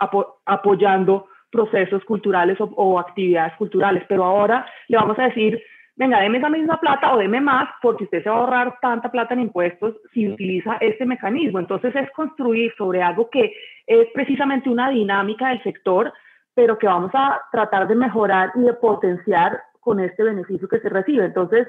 apoyando 0.46 1.28
procesos 1.52 2.04
culturales 2.06 2.58
o, 2.60 3.00
actividades 3.00 3.54
culturales, 3.58 4.04
pero 4.08 4.24
ahora 4.24 4.66
le 4.88 4.98
vamos 4.98 5.18
a 5.20 5.24
decir, 5.24 5.62
venga, 5.96 6.20
deme 6.20 6.38
esa 6.38 6.50
misma 6.50 6.80
plata 6.80 7.14
o 7.14 7.18
deme 7.18 7.42
más 7.42 7.70
porque 7.82 8.04
usted 8.04 8.24
se 8.24 8.30
va 8.30 8.36
a 8.36 8.40
ahorrar 8.40 8.78
tanta 8.82 9.10
plata 9.12 9.34
en 9.34 9.42
impuestos 9.42 9.96
si 10.14 10.28
utiliza 10.28 10.78
este 10.82 11.06
mecanismo. 11.06 11.60
Entonces 11.60 11.96
es 11.96 12.10
construir 12.12 12.74
sobre 12.78 13.02
algo 13.02 13.30
que 13.30 13.54
es 13.86 14.08
precisamente 14.14 14.70
una 14.70 14.90
dinámica 14.90 15.50
del 15.50 15.64
sector, 15.64 16.14
pero 16.54 16.78
que 16.78 16.88
vamos 16.88 17.12
a 17.14 17.40
tratar 17.52 17.88
de 17.88 17.96
mejorar 17.96 18.52
y 18.56 18.62
de 18.62 18.74
potenciar 18.74 19.62
con 19.80 20.00
este 20.00 20.24
beneficio 20.24 20.68
que 20.68 20.80
se 20.80 20.90
recibe. 20.90 21.26
Entonces, 21.26 21.68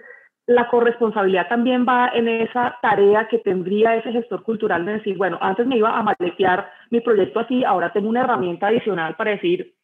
la 0.48 0.66
corresponsabilidad 0.68 1.46
también 1.46 1.84
va 1.86 2.10
en 2.14 2.26
esa 2.26 2.78
tarea 2.80 3.28
que 3.28 3.38
tendría 3.38 3.96
ese 3.96 4.12
gestor 4.12 4.42
cultural 4.42 4.82
de 4.86 4.94
decir, 4.94 5.14
bueno, 5.18 5.38
antes 5.42 5.66
me 5.66 5.76
iba 5.76 5.94
a 5.94 6.02
maletear 6.02 6.70
mi 6.88 7.00
proyecto 7.00 7.40
así, 7.40 7.64
ahora 7.64 7.92
tengo 7.92 8.08
una 8.08 8.22
herramienta 8.22 8.68
adicional 8.68 9.14
para 9.14 9.32
decir, 9.32 9.74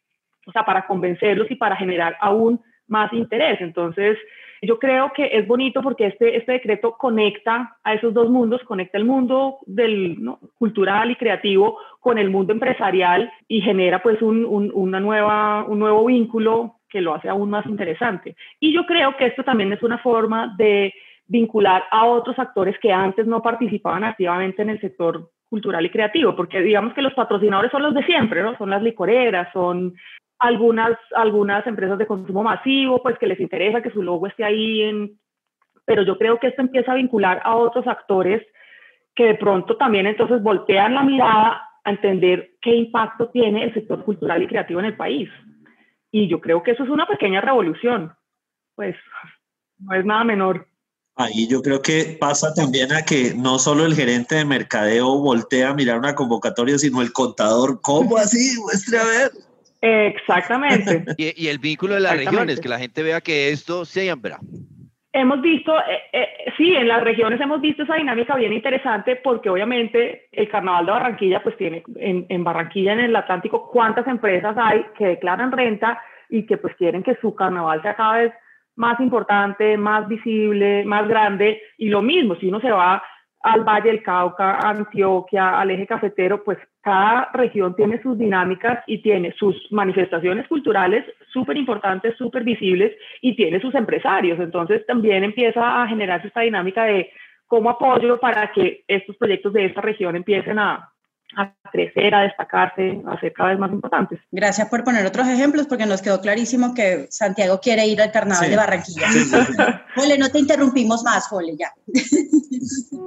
o 0.47 0.51
sea, 0.51 0.65
para 0.65 0.87
convencerlos 0.87 1.51
y 1.51 1.55
para 1.55 1.75
generar 1.75 2.17
aún 2.19 2.59
más 2.87 3.13
interés. 3.13 3.61
Entonces, 3.61 4.17
yo 4.63 4.79
creo 4.79 5.13
que 5.13 5.29
es 5.33 5.45
bonito 5.45 5.83
porque 5.83 6.07
este, 6.07 6.35
este 6.35 6.53
decreto 6.53 6.93
conecta 6.97 7.77
a 7.83 7.93
esos 7.93 8.11
dos 8.11 8.31
mundos, 8.31 8.63
conecta 8.63 8.97
el 8.97 9.05
mundo 9.05 9.59
del 9.67 10.17
cultural 10.57 11.11
y 11.11 11.15
creativo 11.15 11.77
con 11.99 12.17
el 12.17 12.31
mundo 12.31 12.53
empresarial 12.53 13.31
y 13.47 13.61
genera 13.61 14.01
pues 14.01 14.19
un, 14.23 14.43
un, 14.43 14.71
una 14.73 14.99
nueva, 14.99 15.63
un 15.65 15.77
nuevo 15.77 16.05
vínculo 16.05 16.77
que 16.89 17.01
lo 17.01 17.13
hace 17.13 17.29
aún 17.29 17.49
más 17.49 17.65
interesante. 17.65 18.35
Y 18.59 18.73
yo 18.73 18.85
creo 18.85 19.15
que 19.17 19.27
esto 19.27 19.43
también 19.43 19.73
es 19.73 19.83
una 19.83 19.97
forma 19.97 20.53
de 20.57 20.93
vincular 21.27 21.83
a 21.91 22.05
otros 22.05 22.37
actores 22.37 22.77
que 22.79 22.93
antes 22.93 23.25
no 23.25 23.41
participaban 23.41 24.03
activamente 24.03 24.61
en 24.61 24.69
el 24.69 24.81
sector 24.81 25.31
cultural 25.49 25.85
y 25.85 25.89
creativo, 25.89 26.35
porque 26.35 26.61
digamos 26.61 26.93
que 26.93 27.01
los 27.01 27.13
patrocinadores 27.13 27.71
son 27.71 27.83
los 27.83 27.93
de 27.93 28.03
siempre, 28.03 28.41
¿no? 28.41 28.57
Son 28.57 28.69
las 28.69 28.81
licoreras, 28.81 29.51
son 29.53 29.93
algunas, 30.39 30.97
algunas 31.15 31.65
empresas 31.65 31.97
de 31.97 32.07
consumo 32.07 32.43
masivo, 32.43 33.01
pues 33.01 33.17
que 33.17 33.27
les 33.27 33.39
interesa 33.39 33.81
que 33.81 33.91
su 33.91 34.01
logo 34.01 34.27
esté 34.27 34.43
ahí, 34.43 34.81
en, 34.81 35.19
pero 35.85 36.03
yo 36.03 36.17
creo 36.17 36.39
que 36.39 36.47
esto 36.47 36.61
empieza 36.61 36.91
a 36.91 36.95
vincular 36.95 37.41
a 37.43 37.55
otros 37.55 37.87
actores 37.87 38.45
que 39.15 39.25
de 39.25 39.35
pronto 39.35 39.77
también 39.77 40.07
entonces 40.07 40.43
voltean 40.43 40.93
la 40.93 41.03
mirada 41.03 41.61
a 41.83 41.89
entender 41.89 42.51
qué 42.61 42.75
impacto 42.75 43.29
tiene 43.29 43.63
el 43.63 43.73
sector 43.73 44.03
cultural 44.03 44.43
y 44.43 44.47
creativo 44.47 44.79
en 44.79 44.87
el 44.87 44.97
país. 44.97 45.29
Y 46.15 46.29
yo 46.29 46.39
creo 46.39 46.63
que 46.63 46.71
eso 46.71 46.85
es 46.85 46.89
una 46.89 47.05
pequeña 47.05 47.41
revolución, 47.41 48.13
pues 48.73 48.95
no 49.79 49.93
es 49.97 50.05
nada 50.05 50.23
menor. 50.23 50.65
Ahí 51.17 51.45
yo 51.49 51.61
creo 51.61 51.81
que 51.81 52.15
pasa 52.17 52.53
también 52.53 52.93
a 52.93 53.01
que 53.01 53.33
no 53.35 53.59
solo 53.59 53.85
el 53.85 53.95
gerente 53.95 54.35
de 54.35 54.45
mercadeo 54.45 55.19
voltea 55.19 55.71
a 55.71 55.73
mirar 55.73 55.99
una 55.99 56.15
convocatoria, 56.15 56.77
sino 56.77 57.01
el 57.01 57.11
contador. 57.11 57.81
¿Cómo 57.81 58.15
así? 58.15 58.57
Muestre 58.61 58.97
a 58.97 59.03
ver. 59.03 59.31
Exactamente. 59.81 61.03
y, 61.17 61.43
y, 61.43 61.49
el 61.49 61.59
vínculo 61.59 61.95
de 61.95 61.99
las 61.99 62.15
regiones, 62.15 62.61
que 62.61 62.69
la 62.69 62.79
gente 62.79 63.03
vea 63.03 63.19
que 63.19 63.49
esto 63.49 63.83
siembra. 63.83 64.39
Hemos 65.17 65.39
visto, 65.39 65.79
eh, 65.79 66.01
eh, 66.11 66.27
sí, 66.57 66.75
en 66.75 66.89
las 66.89 67.01
regiones 67.01 67.39
hemos 67.39 67.61
visto 67.61 67.83
esa 67.83 67.95
dinámica 67.95 68.35
bien 68.35 68.51
interesante 68.51 69.15
porque 69.15 69.49
obviamente 69.49 70.27
el 70.33 70.49
Carnaval 70.49 70.85
de 70.85 70.91
Barranquilla, 70.91 71.41
pues 71.41 71.55
tiene 71.55 71.83
en, 71.95 72.25
en, 72.27 72.43
Barranquilla, 72.43 72.91
en 72.91 72.99
el 72.99 73.15
Atlántico, 73.15 73.71
cuántas 73.71 74.05
empresas 74.07 74.57
hay 74.57 74.85
que 74.97 75.07
declaran 75.07 75.53
renta 75.53 76.01
y 76.27 76.45
que 76.45 76.57
pues 76.57 76.75
quieren 76.75 77.01
que 77.01 77.15
su 77.21 77.33
carnaval 77.33 77.81
sea 77.81 77.95
cada 77.95 78.17
vez 78.17 78.33
más 78.75 78.99
importante, 78.99 79.77
más 79.77 80.05
visible, 80.09 80.83
más 80.83 81.07
grande. 81.07 81.61
Y 81.77 81.87
lo 81.87 82.01
mismo, 82.01 82.35
si 82.35 82.49
uno 82.49 82.59
se 82.59 82.71
va 82.71 83.01
al 83.45 83.63
Valle 83.63 83.91
del 83.91 84.01
Cauca, 84.01 84.57
Antioquia, 84.57 85.59
al 85.59 85.69
eje 85.69 85.85
cafetero, 85.85 86.43
pues 86.43 86.57
cada 86.81 87.29
región 87.31 87.75
tiene 87.75 88.01
sus 88.01 88.17
dinámicas 88.17 88.83
y 88.87 89.03
tiene 89.03 89.33
sus 89.37 89.55
manifestaciones 89.71 90.47
culturales 90.47 91.05
súper 91.31 91.55
importantes, 91.55 92.17
súper 92.17 92.43
visibles 92.43 92.91
y 93.21 93.35
tiene 93.35 93.61
sus 93.61 93.75
empresarios. 93.75 94.39
Entonces 94.39 94.83
también 94.87 95.23
empieza 95.23 95.83
a 95.83 95.87
generarse 95.87 96.27
esta 96.27 96.41
dinámica 96.41 96.85
de 96.85 97.11
cómo 97.45 97.69
apoyo 97.69 98.19
para 98.19 98.51
que 98.51 98.83
estos 98.87 99.15
proyectos 99.17 99.53
de 99.53 99.65
esta 99.65 99.81
región 99.81 100.15
empiecen 100.15 100.57
a, 100.57 100.89
a 101.37 101.53
crecer, 101.71 102.13
a 102.15 102.21
destacarse, 102.21 103.01
a 103.05 103.19
ser 103.19 103.33
cada 103.33 103.49
vez 103.49 103.59
más 103.59 103.71
importantes. 103.71 104.19
Gracias 104.31 104.69
por 104.69 104.83
poner 104.83 105.05
otros 105.05 105.27
ejemplos 105.27 105.67
porque 105.67 105.85
nos 105.85 106.01
quedó 106.01 106.21
clarísimo 106.21 106.73
que 106.73 107.07
Santiago 107.09 107.59
quiere 107.59 107.85
ir 107.87 108.01
al 108.01 108.11
carnaval 108.11 108.49
de 108.49 108.55
Barranquilla. 108.55 109.07
Jole, 109.95 110.17
no 110.17 110.29
te 110.29 110.39
interrumpimos 110.39 111.03
más, 111.03 111.27
Jole, 111.27 111.55
ya. 111.57 111.71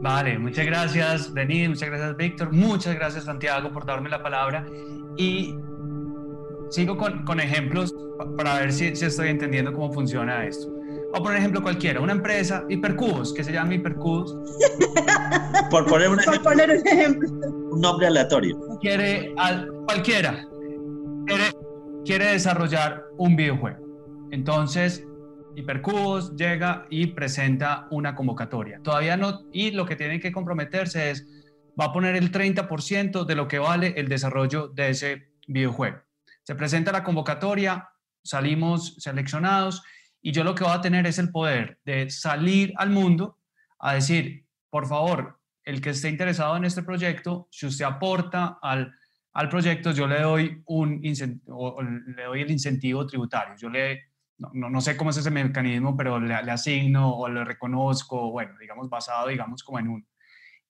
Vale, 0.00 0.38
muchas 0.38 0.64
gracias, 0.64 1.34
Denis, 1.34 1.68
muchas 1.68 1.88
gracias, 1.88 2.16
Víctor, 2.16 2.52
muchas 2.52 2.94
gracias, 2.94 3.24
Santiago, 3.24 3.72
por 3.72 3.84
darme 3.84 4.08
la 4.08 4.22
palabra. 4.22 4.64
Y 5.16 5.56
sigo 6.70 6.96
con, 6.96 7.24
con 7.24 7.40
ejemplos 7.40 7.92
para 8.36 8.60
ver 8.60 8.72
si, 8.72 8.94
si, 8.94 9.06
estoy 9.06 9.28
entendiendo 9.28 9.72
cómo 9.72 9.92
funciona 9.92 10.44
esto. 10.44 10.72
A 11.14 11.22
poner 11.22 11.38
ejemplo 11.38 11.62
cualquiera, 11.62 12.00
una 12.00 12.12
empresa, 12.12 12.64
Hipercubos, 12.68 13.32
que 13.32 13.42
se 13.42 13.52
llama 13.52 13.74
Hipercubos. 13.74 14.36
por 15.70 15.86
poner 15.86 16.08
un, 16.10 16.16
por 16.16 16.24
ejemplo, 16.24 16.50
poner 16.50 16.70
un 16.70 16.86
ejemplo. 16.86 17.28
Un 17.70 17.80
nombre 17.80 18.06
aleatorio. 18.06 18.58
Quiere, 18.80 19.32
al, 19.38 19.70
cualquiera, 19.86 20.44
quiere, 21.26 21.44
quiere 22.04 22.26
desarrollar 22.32 23.04
un 23.16 23.36
videojuego. 23.36 24.28
Entonces, 24.30 25.04
Hipercubos 25.56 26.36
llega 26.36 26.86
y 26.90 27.08
presenta 27.08 27.88
una 27.90 28.14
convocatoria. 28.14 28.80
Todavía 28.82 29.16
no, 29.16 29.46
y 29.52 29.70
lo 29.70 29.86
que 29.86 29.96
tiene 29.96 30.20
que 30.20 30.30
comprometerse 30.30 31.10
es, 31.10 31.26
va 31.80 31.86
a 31.86 31.92
poner 31.92 32.16
el 32.16 32.30
30% 32.30 33.24
de 33.24 33.34
lo 33.34 33.48
que 33.48 33.58
vale 33.58 33.94
el 33.96 34.08
desarrollo 34.08 34.68
de 34.68 34.90
ese 34.90 35.32
videojuego. 35.46 35.98
Se 36.42 36.54
presenta 36.54 36.92
la 36.92 37.02
convocatoria, 37.02 37.88
salimos 38.22 38.96
seleccionados 38.98 39.82
y 40.20 40.32
yo 40.32 40.44
lo 40.44 40.54
que 40.54 40.64
voy 40.64 40.72
a 40.72 40.80
tener 40.80 41.06
es 41.06 41.18
el 41.18 41.30
poder 41.30 41.78
de 41.84 42.10
salir 42.10 42.72
al 42.76 42.90
mundo 42.90 43.38
a 43.78 43.94
decir, 43.94 44.46
por 44.70 44.86
favor, 44.86 45.40
el 45.64 45.80
que 45.80 45.90
esté 45.90 46.08
interesado 46.08 46.56
en 46.56 46.64
este 46.64 46.82
proyecto, 46.82 47.48
si 47.50 47.66
usted 47.66 47.84
aporta 47.84 48.58
al, 48.62 48.94
al 49.32 49.48
proyecto, 49.48 49.92
yo 49.92 50.06
le 50.06 50.20
doy, 50.20 50.62
un 50.66 51.00
le 51.02 52.24
doy 52.24 52.40
el 52.40 52.50
incentivo 52.50 53.06
tributario. 53.06 53.54
Yo 53.56 53.68
le 53.68 54.08
no, 54.38 54.70
no, 54.70 54.80
sé 54.80 54.96
cómo 54.96 55.10
es 55.10 55.16
ese 55.16 55.30
mecanismo, 55.30 55.96
pero 55.96 56.20
le, 56.20 56.34
asigno 56.34 57.12
o 57.14 57.28
le 57.28 57.44
reconozco, 57.44 58.30
bueno, 58.30 58.54
digamos, 58.60 58.88
basado, 58.88 59.28
digamos, 59.28 59.64
como 59.64 59.80
en 59.80 59.88
un, 59.88 60.08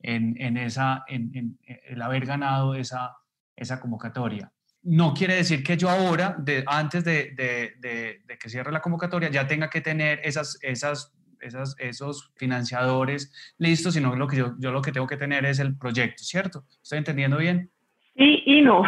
en, 0.00 0.40
en 0.40 0.56
esa, 0.56 1.04
en, 1.06 1.58
el 1.62 2.02
haber 2.02 2.24
ganado 2.24 2.74
esa, 2.74 3.16
esa 3.56 3.80
convocatoria. 3.80 4.52
No 4.90 5.12
quiere 5.12 5.35
decir 5.35 5.62
que 5.62 5.77
yo 5.77 5.90
ahora, 5.90 6.35
de, 6.38 6.64
antes 6.66 7.05
de, 7.05 7.33
de, 7.35 7.74
de, 7.79 8.38
que 8.38 8.48
cierre 8.48 8.72
la 8.72 8.81
convocatoria, 8.81 9.29
ya 9.29 9.46
tenga 9.46 9.68
que 9.68 9.83
tener 9.83 10.18
esas, 10.24 10.59
esas, 10.62 11.14
esas, 11.40 11.77
esos 11.79 12.33
financiadores 12.37 13.55
listos, 13.59 13.92
sino 13.92 14.16
lo 14.16 14.27
que 14.27 14.38
yo, 14.38 14.55
yo 14.59 14.72
lo 14.72 14.81
que 14.81 14.90
tengo 14.90 15.07
que 15.07 15.18
tener 15.18 15.44
es 15.44 15.59
el 15.59 15.77
proyecto, 15.77 16.24
¿cierto? 16.24 16.64
¿Estoy 16.83 16.98
entendiendo 16.98 17.37
bien? 17.37 17.70
Sí 18.16 18.42
y 18.46 18.62
no. 18.62 18.83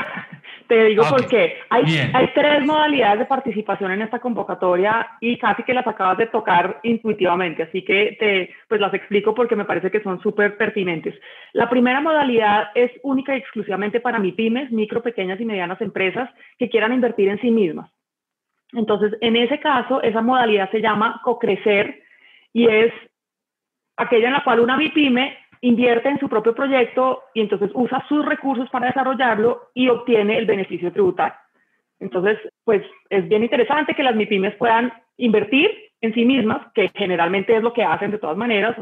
Te 0.70 0.84
digo 0.84 1.02
porque 1.10 1.56
hay, 1.68 1.82
hay 2.14 2.28
tres 2.32 2.64
modalidades 2.64 3.18
de 3.18 3.24
participación 3.24 3.90
en 3.90 4.02
esta 4.02 4.20
convocatoria 4.20 5.16
y 5.20 5.36
casi 5.36 5.64
que 5.64 5.74
las 5.74 5.84
acabas 5.84 6.16
de 6.16 6.28
tocar 6.28 6.78
intuitivamente, 6.84 7.64
así 7.64 7.82
que 7.82 8.16
te, 8.20 8.54
pues 8.68 8.80
las 8.80 8.94
explico 8.94 9.34
porque 9.34 9.56
me 9.56 9.64
parece 9.64 9.90
que 9.90 10.00
son 10.00 10.20
súper 10.22 10.56
pertinentes. 10.56 11.16
La 11.54 11.68
primera 11.68 12.00
modalidad 12.00 12.68
es 12.76 12.92
única 13.02 13.34
y 13.34 13.40
exclusivamente 13.40 13.98
para 13.98 14.20
MIPIMES, 14.20 14.70
micro, 14.70 15.02
pequeñas 15.02 15.40
y 15.40 15.44
medianas 15.44 15.80
empresas 15.80 16.30
que 16.56 16.68
quieran 16.68 16.92
invertir 16.92 17.28
en 17.30 17.40
sí 17.40 17.50
mismas. 17.50 17.90
Entonces, 18.72 19.18
en 19.22 19.34
ese 19.34 19.58
caso, 19.58 20.00
esa 20.02 20.22
modalidad 20.22 20.70
se 20.70 20.80
llama 20.80 21.20
co-crecer 21.24 22.00
y 22.52 22.68
es 22.68 22.92
aquella 23.96 24.28
en 24.28 24.34
la 24.34 24.44
cual 24.44 24.60
una 24.60 24.76
MIPYME 24.76 25.36
invierte 25.60 26.08
en 26.08 26.18
su 26.18 26.28
propio 26.28 26.54
proyecto 26.54 27.24
y 27.34 27.40
entonces 27.40 27.70
usa 27.74 28.04
sus 28.08 28.24
recursos 28.24 28.68
para 28.70 28.86
desarrollarlo 28.86 29.70
y 29.74 29.88
obtiene 29.88 30.38
el 30.38 30.46
beneficio 30.46 30.92
tributario. 30.92 31.36
Entonces, 31.98 32.38
pues 32.64 32.82
es 33.10 33.28
bien 33.28 33.42
interesante 33.42 33.94
que 33.94 34.02
las 34.02 34.16
MIPIMES 34.16 34.54
puedan 34.56 34.92
invertir 35.18 35.70
en 36.00 36.14
sí 36.14 36.24
mismas, 36.24 36.72
que 36.74 36.90
generalmente 36.94 37.54
es 37.54 37.62
lo 37.62 37.74
que 37.74 37.84
hacen 37.84 38.10
de 38.10 38.18
todas 38.18 38.36
maneras, 38.36 38.74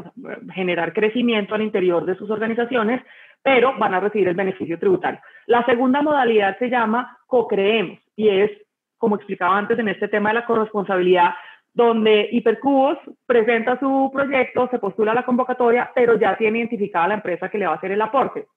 generar 0.55 0.93
crecimiento 0.93 1.55
al 1.55 1.63
interior 1.63 2.07
de 2.07 2.15
sus 2.15 2.31
organizaciones, 2.31 3.03
pero 3.43 3.77
van 3.77 3.95
a 3.95 4.01
recibir 4.01 4.29
el 4.29 4.37
beneficio 4.37 4.79
tributario. 4.79 5.21
La 5.47 5.65
segunda 5.67 6.01
modalidad 6.01 6.57
se 6.59 6.71
llama 6.71 7.19
co-creemos 7.27 7.99
y 8.15 8.29
es, 8.29 8.51
como 8.99 9.17
explicaba 9.17 9.59
antes 9.59 9.79
en 9.81 9.89
este 9.89 10.07
tema 10.07 10.31
de 10.31 10.37
la 10.37 10.45
corresponsabilidad, 10.45 11.35
donde 11.79 12.29
Hipercubos 12.33 12.99
presenta 13.25 13.79
su 13.79 14.11
proyecto, 14.13 14.67
se 14.69 14.81
postula 14.81 15.15
la 15.15 15.25
convocatoria, 15.25 15.93
pero 15.95 16.19
ya 16.19 16.37
tiene 16.37 16.59
identificada 16.59 17.07
la 17.07 17.15
empresa 17.15 17.49
que 17.49 17.57
le 17.57 17.67
va 17.67 17.75
a 17.75 17.77
hacer 17.77 17.93
el 17.93 18.03
aporte. 18.03 18.49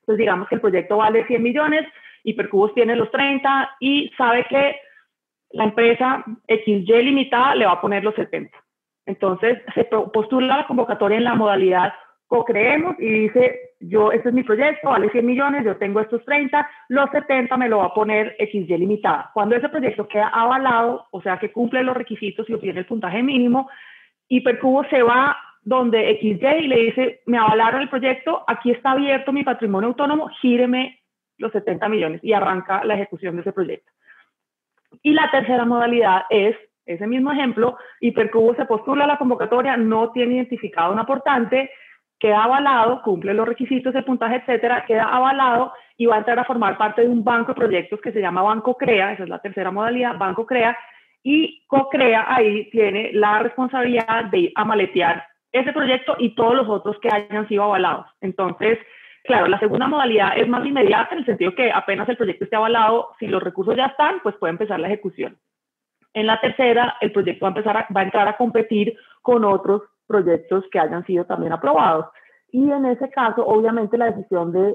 Entonces, 0.00 0.18
digamos 0.18 0.48
que 0.48 0.54
el 0.54 0.60
proyecto 0.60 0.98
vale 0.98 1.26
100 1.26 1.42
millones, 1.42 1.84
Hipercubos 2.22 2.72
tiene 2.74 2.94
los 2.94 3.10
30 3.10 3.68
y 3.80 4.12
sabe 4.16 4.46
que 4.48 4.76
la 5.50 5.64
empresa 5.64 6.24
XY 6.46 7.02
limitada 7.02 7.56
le 7.56 7.66
va 7.66 7.72
a 7.72 7.80
poner 7.80 8.04
los 8.04 8.14
70. 8.14 8.56
Entonces, 9.06 9.58
se 9.74 9.82
postula 9.86 10.58
la 10.58 10.66
convocatoria 10.68 11.18
en 11.18 11.24
la 11.24 11.34
modalidad 11.34 11.92
co-creemos 12.28 12.94
y 13.00 13.10
dice, 13.10 13.67
yo, 13.80 14.10
este 14.10 14.30
es 14.30 14.34
mi 14.34 14.42
proyecto, 14.42 14.90
vale 14.90 15.10
100 15.10 15.24
millones, 15.24 15.64
yo 15.64 15.76
tengo 15.76 16.00
estos 16.00 16.24
30, 16.24 16.68
los 16.88 17.10
70 17.10 17.56
me 17.56 17.68
lo 17.68 17.78
va 17.78 17.86
a 17.86 17.94
poner 17.94 18.36
XY 18.38 18.76
limitada. 18.76 19.30
Cuando 19.32 19.54
ese 19.54 19.68
proyecto 19.68 20.08
queda 20.08 20.28
avalado, 20.28 21.06
o 21.12 21.22
sea 21.22 21.38
que 21.38 21.52
cumple 21.52 21.84
los 21.84 21.96
requisitos 21.96 22.48
y 22.48 22.54
obtiene 22.54 22.80
el 22.80 22.86
puntaje 22.86 23.22
mínimo, 23.22 23.70
Hipercubo 24.28 24.84
se 24.84 25.02
va 25.02 25.36
donde 25.62 26.18
XY 26.20 26.64
y 26.64 26.66
le 26.66 26.76
dice, 26.76 27.20
me 27.26 27.38
avalaron 27.38 27.82
el 27.82 27.88
proyecto, 27.88 28.42
aquí 28.46 28.70
está 28.70 28.92
abierto 28.92 29.32
mi 29.32 29.44
patrimonio 29.44 29.88
autónomo, 29.90 30.28
gíreme 30.40 31.00
los 31.36 31.52
70 31.52 31.88
millones 31.88 32.20
y 32.24 32.32
arranca 32.32 32.84
la 32.84 32.94
ejecución 32.94 33.36
de 33.36 33.42
ese 33.42 33.52
proyecto. 33.52 33.92
Y 35.02 35.12
la 35.12 35.30
tercera 35.30 35.64
modalidad 35.64 36.22
es 36.30 36.56
ese 36.84 37.06
mismo 37.06 37.30
ejemplo, 37.30 37.76
Hipercubo 38.00 38.54
se 38.54 38.64
postula 38.64 39.04
a 39.04 39.08
la 39.08 39.18
convocatoria, 39.18 39.76
no 39.76 40.10
tiene 40.10 40.36
identificado 40.36 40.90
un 40.90 40.98
aportante, 40.98 41.70
queda 42.18 42.44
avalado, 42.44 43.02
cumple 43.02 43.34
los 43.34 43.46
requisitos 43.46 43.94
de 43.94 44.02
puntaje, 44.02 44.36
etcétera, 44.36 44.84
queda 44.86 45.04
avalado 45.04 45.72
y 45.96 46.06
va 46.06 46.16
a 46.16 46.18
entrar 46.18 46.38
a 46.38 46.44
formar 46.44 46.76
parte 46.76 47.02
de 47.02 47.08
un 47.08 47.22
banco 47.22 47.52
de 47.52 47.60
proyectos 47.60 48.00
que 48.00 48.12
se 48.12 48.20
llama 48.20 48.42
Banco 48.42 48.76
Crea, 48.76 49.12
esa 49.12 49.22
es 49.22 49.28
la 49.28 49.38
tercera 49.38 49.70
modalidad, 49.70 50.18
Banco 50.18 50.46
Crea, 50.46 50.76
y 51.22 51.64
CoCrea 51.66 52.26
ahí 52.28 52.70
tiene 52.70 53.10
la 53.12 53.40
responsabilidad 53.40 54.26
de 54.30 54.38
ir 54.38 54.52
a 54.54 54.64
maletear 54.64 55.26
ese 55.52 55.72
proyecto 55.72 56.16
y 56.18 56.34
todos 56.34 56.54
los 56.54 56.68
otros 56.68 56.98
que 57.00 57.08
hayan 57.12 57.48
sido 57.48 57.64
avalados. 57.64 58.06
Entonces, 58.20 58.78
claro, 59.24 59.46
la 59.48 59.58
segunda 59.58 59.88
modalidad 59.88 60.38
es 60.38 60.48
más 60.48 60.64
inmediata 60.64 61.12
en 61.12 61.20
el 61.20 61.26
sentido 61.26 61.54
que 61.54 61.70
apenas 61.72 62.08
el 62.08 62.16
proyecto 62.16 62.44
esté 62.44 62.56
avalado, 62.56 63.10
si 63.18 63.26
los 63.26 63.42
recursos 63.42 63.76
ya 63.76 63.86
están, 63.86 64.20
pues 64.22 64.36
puede 64.36 64.52
empezar 64.52 64.78
la 64.80 64.88
ejecución. 64.88 65.36
En 66.14 66.26
la 66.26 66.40
tercera, 66.40 66.96
el 67.00 67.12
proyecto 67.12 67.44
va 67.44 67.48
a 67.48 67.54
empezar 67.56 67.86
va 67.94 68.00
a 68.00 68.04
entrar 68.04 68.28
a 68.28 68.36
competir 68.36 68.96
con 69.22 69.44
otros 69.44 69.82
proyectos 70.08 70.64
que 70.72 70.80
hayan 70.80 71.04
sido 71.06 71.24
también 71.24 71.52
aprobados. 71.52 72.06
Y 72.50 72.70
en 72.70 72.86
ese 72.86 73.10
caso, 73.10 73.46
obviamente, 73.46 73.98
la 73.98 74.06
decisión 74.06 74.52
de 74.52 74.74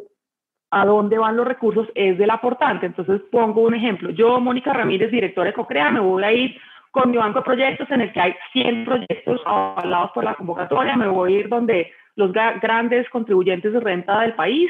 a 0.71 0.85
dónde 0.85 1.17
van 1.17 1.35
los 1.35 1.47
recursos 1.47 1.87
es 1.93 2.17
del 2.17 2.29
aportante. 2.29 2.85
Entonces, 2.85 3.21
pongo 3.31 3.61
un 3.61 3.75
ejemplo. 3.75 4.11
Yo, 4.11 4.39
Mónica 4.39 4.73
Ramírez, 4.73 5.11
directora 5.11 5.47
de 5.47 5.53
CoCrea, 5.53 5.91
me 5.91 5.99
voy 5.99 6.23
a 6.23 6.31
ir 6.31 6.55
con 6.91 7.11
mi 7.11 7.17
banco 7.17 7.39
de 7.39 7.45
proyectos 7.45 7.89
en 7.91 8.01
el 8.01 8.13
que 8.13 8.21
hay 8.21 8.35
100 8.53 8.85
proyectos 8.85 9.41
avalados 9.45 10.11
por 10.11 10.23
la 10.23 10.35
convocatoria. 10.35 10.95
Me 10.95 11.07
voy 11.07 11.33
a 11.33 11.39
ir 11.39 11.49
donde 11.49 11.91
los 12.15 12.31
grandes 12.31 13.09
contribuyentes 13.09 13.73
de 13.73 13.79
renta 13.79 14.21
del 14.21 14.33
país 14.35 14.69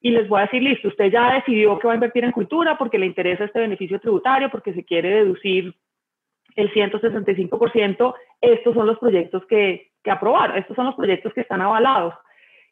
y 0.00 0.10
les 0.10 0.28
voy 0.28 0.38
a 0.38 0.44
decir, 0.44 0.62
listo, 0.62 0.88
usted 0.88 1.10
ya 1.10 1.34
decidió 1.34 1.78
que 1.78 1.86
va 1.86 1.92
a 1.92 1.96
invertir 1.96 2.24
en 2.24 2.32
cultura 2.32 2.78
porque 2.78 2.98
le 2.98 3.06
interesa 3.06 3.44
este 3.44 3.60
beneficio 3.60 4.00
tributario, 4.00 4.50
porque 4.50 4.72
se 4.72 4.84
quiere 4.84 5.10
deducir 5.10 5.74
el 6.56 6.72
165%, 6.72 8.14
estos 8.40 8.74
son 8.74 8.86
los 8.86 8.98
proyectos 8.98 9.44
que, 9.46 9.90
que 10.02 10.10
estos 10.10 10.76
son 10.76 10.86
los 10.86 10.94
proyectos 10.94 11.32
que 11.32 11.42
están 11.42 11.60
avalados. 11.60 12.14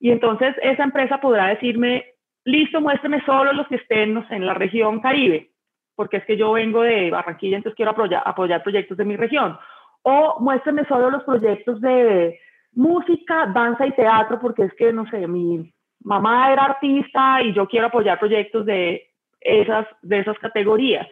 Y 0.00 0.10
entonces 0.10 0.54
esa 0.62 0.84
empresa 0.84 1.20
podrá 1.20 1.48
decirme, 1.48 2.04
listo, 2.44 2.80
muéstreme 2.80 3.22
solo 3.24 3.52
los 3.52 3.66
que 3.68 3.76
estén 3.76 4.24
en 4.30 4.46
la 4.46 4.54
región 4.54 5.00
Caribe, 5.00 5.50
porque 5.94 6.18
es 6.18 6.24
que 6.24 6.36
yo 6.36 6.52
vengo 6.52 6.82
de 6.82 7.10
Barranquilla, 7.10 7.56
entonces 7.56 7.76
quiero 7.76 7.90
apoyar, 7.90 8.22
apoyar 8.24 8.62
proyectos 8.62 8.96
de 8.96 9.04
mi 9.04 9.16
región. 9.16 9.58
o 10.02 10.36
muéstrame 10.40 10.84
solo 10.84 11.10
los 11.10 11.24
proyectos 11.24 11.80
de 11.80 12.38
música, 12.72 13.46
danza 13.52 13.86
y 13.86 13.92
teatro, 13.92 14.38
porque 14.40 14.64
es 14.64 14.74
que, 14.74 14.92
no 14.92 15.08
sé, 15.10 15.26
mi 15.26 15.72
mamá 16.00 16.52
era 16.52 16.64
artista 16.64 17.42
y 17.42 17.52
yo 17.52 17.66
quiero 17.66 17.88
apoyar 17.88 18.18
proyectos 18.18 18.64
de 18.64 19.10
esas, 19.40 19.86
de 20.02 20.20
esas 20.20 20.38
categorías. 20.38 21.06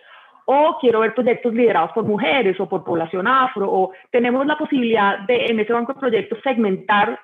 O 0.46 0.78
quiero 0.80 1.00
ver 1.00 1.14
proyectos 1.14 1.52
liderados 1.52 1.92
por 1.92 2.04
mujeres 2.04 2.58
o 2.60 2.68
por 2.68 2.84
población 2.84 3.26
afro, 3.26 3.70
o 3.70 3.92
tenemos 4.10 4.46
la 4.46 4.56
posibilidad 4.56 5.18
de 5.20 5.46
en 5.46 5.60
ese 5.60 5.72
banco 5.72 5.92
de 5.92 6.00
proyectos 6.00 6.38
segmentar 6.42 7.18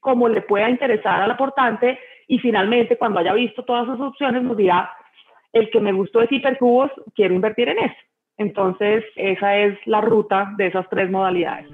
como 0.00 0.28
le 0.28 0.42
pueda 0.42 0.70
interesar 0.70 1.22
al 1.22 1.30
aportante 1.30 1.98
y 2.28 2.38
finalmente 2.38 2.96
cuando 2.96 3.18
haya 3.18 3.34
visto 3.34 3.64
todas 3.64 3.84
esas 3.88 4.00
opciones 4.00 4.42
nos 4.42 4.56
dirá, 4.56 4.90
el 5.52 5.70
que 5.70 5.80
me 5.80 5.92
gustó 5.92 6.22
es 6.22 6.30
hipercubos, 6.30 6.90
quiero 7.14 7.34
invertir 7.34 7.68
en 7.68 7.78
eso. 7.78 7.96
Entonces, 8.38 9.04
esa 9.16 9.56
es 9.56 9.78
la 9.86 10.00
ruta 10.00 10.52
de 10.56 10.68
esas 10.68 10.88
tres 10.88 11.10
modalidades. 11.10 11.68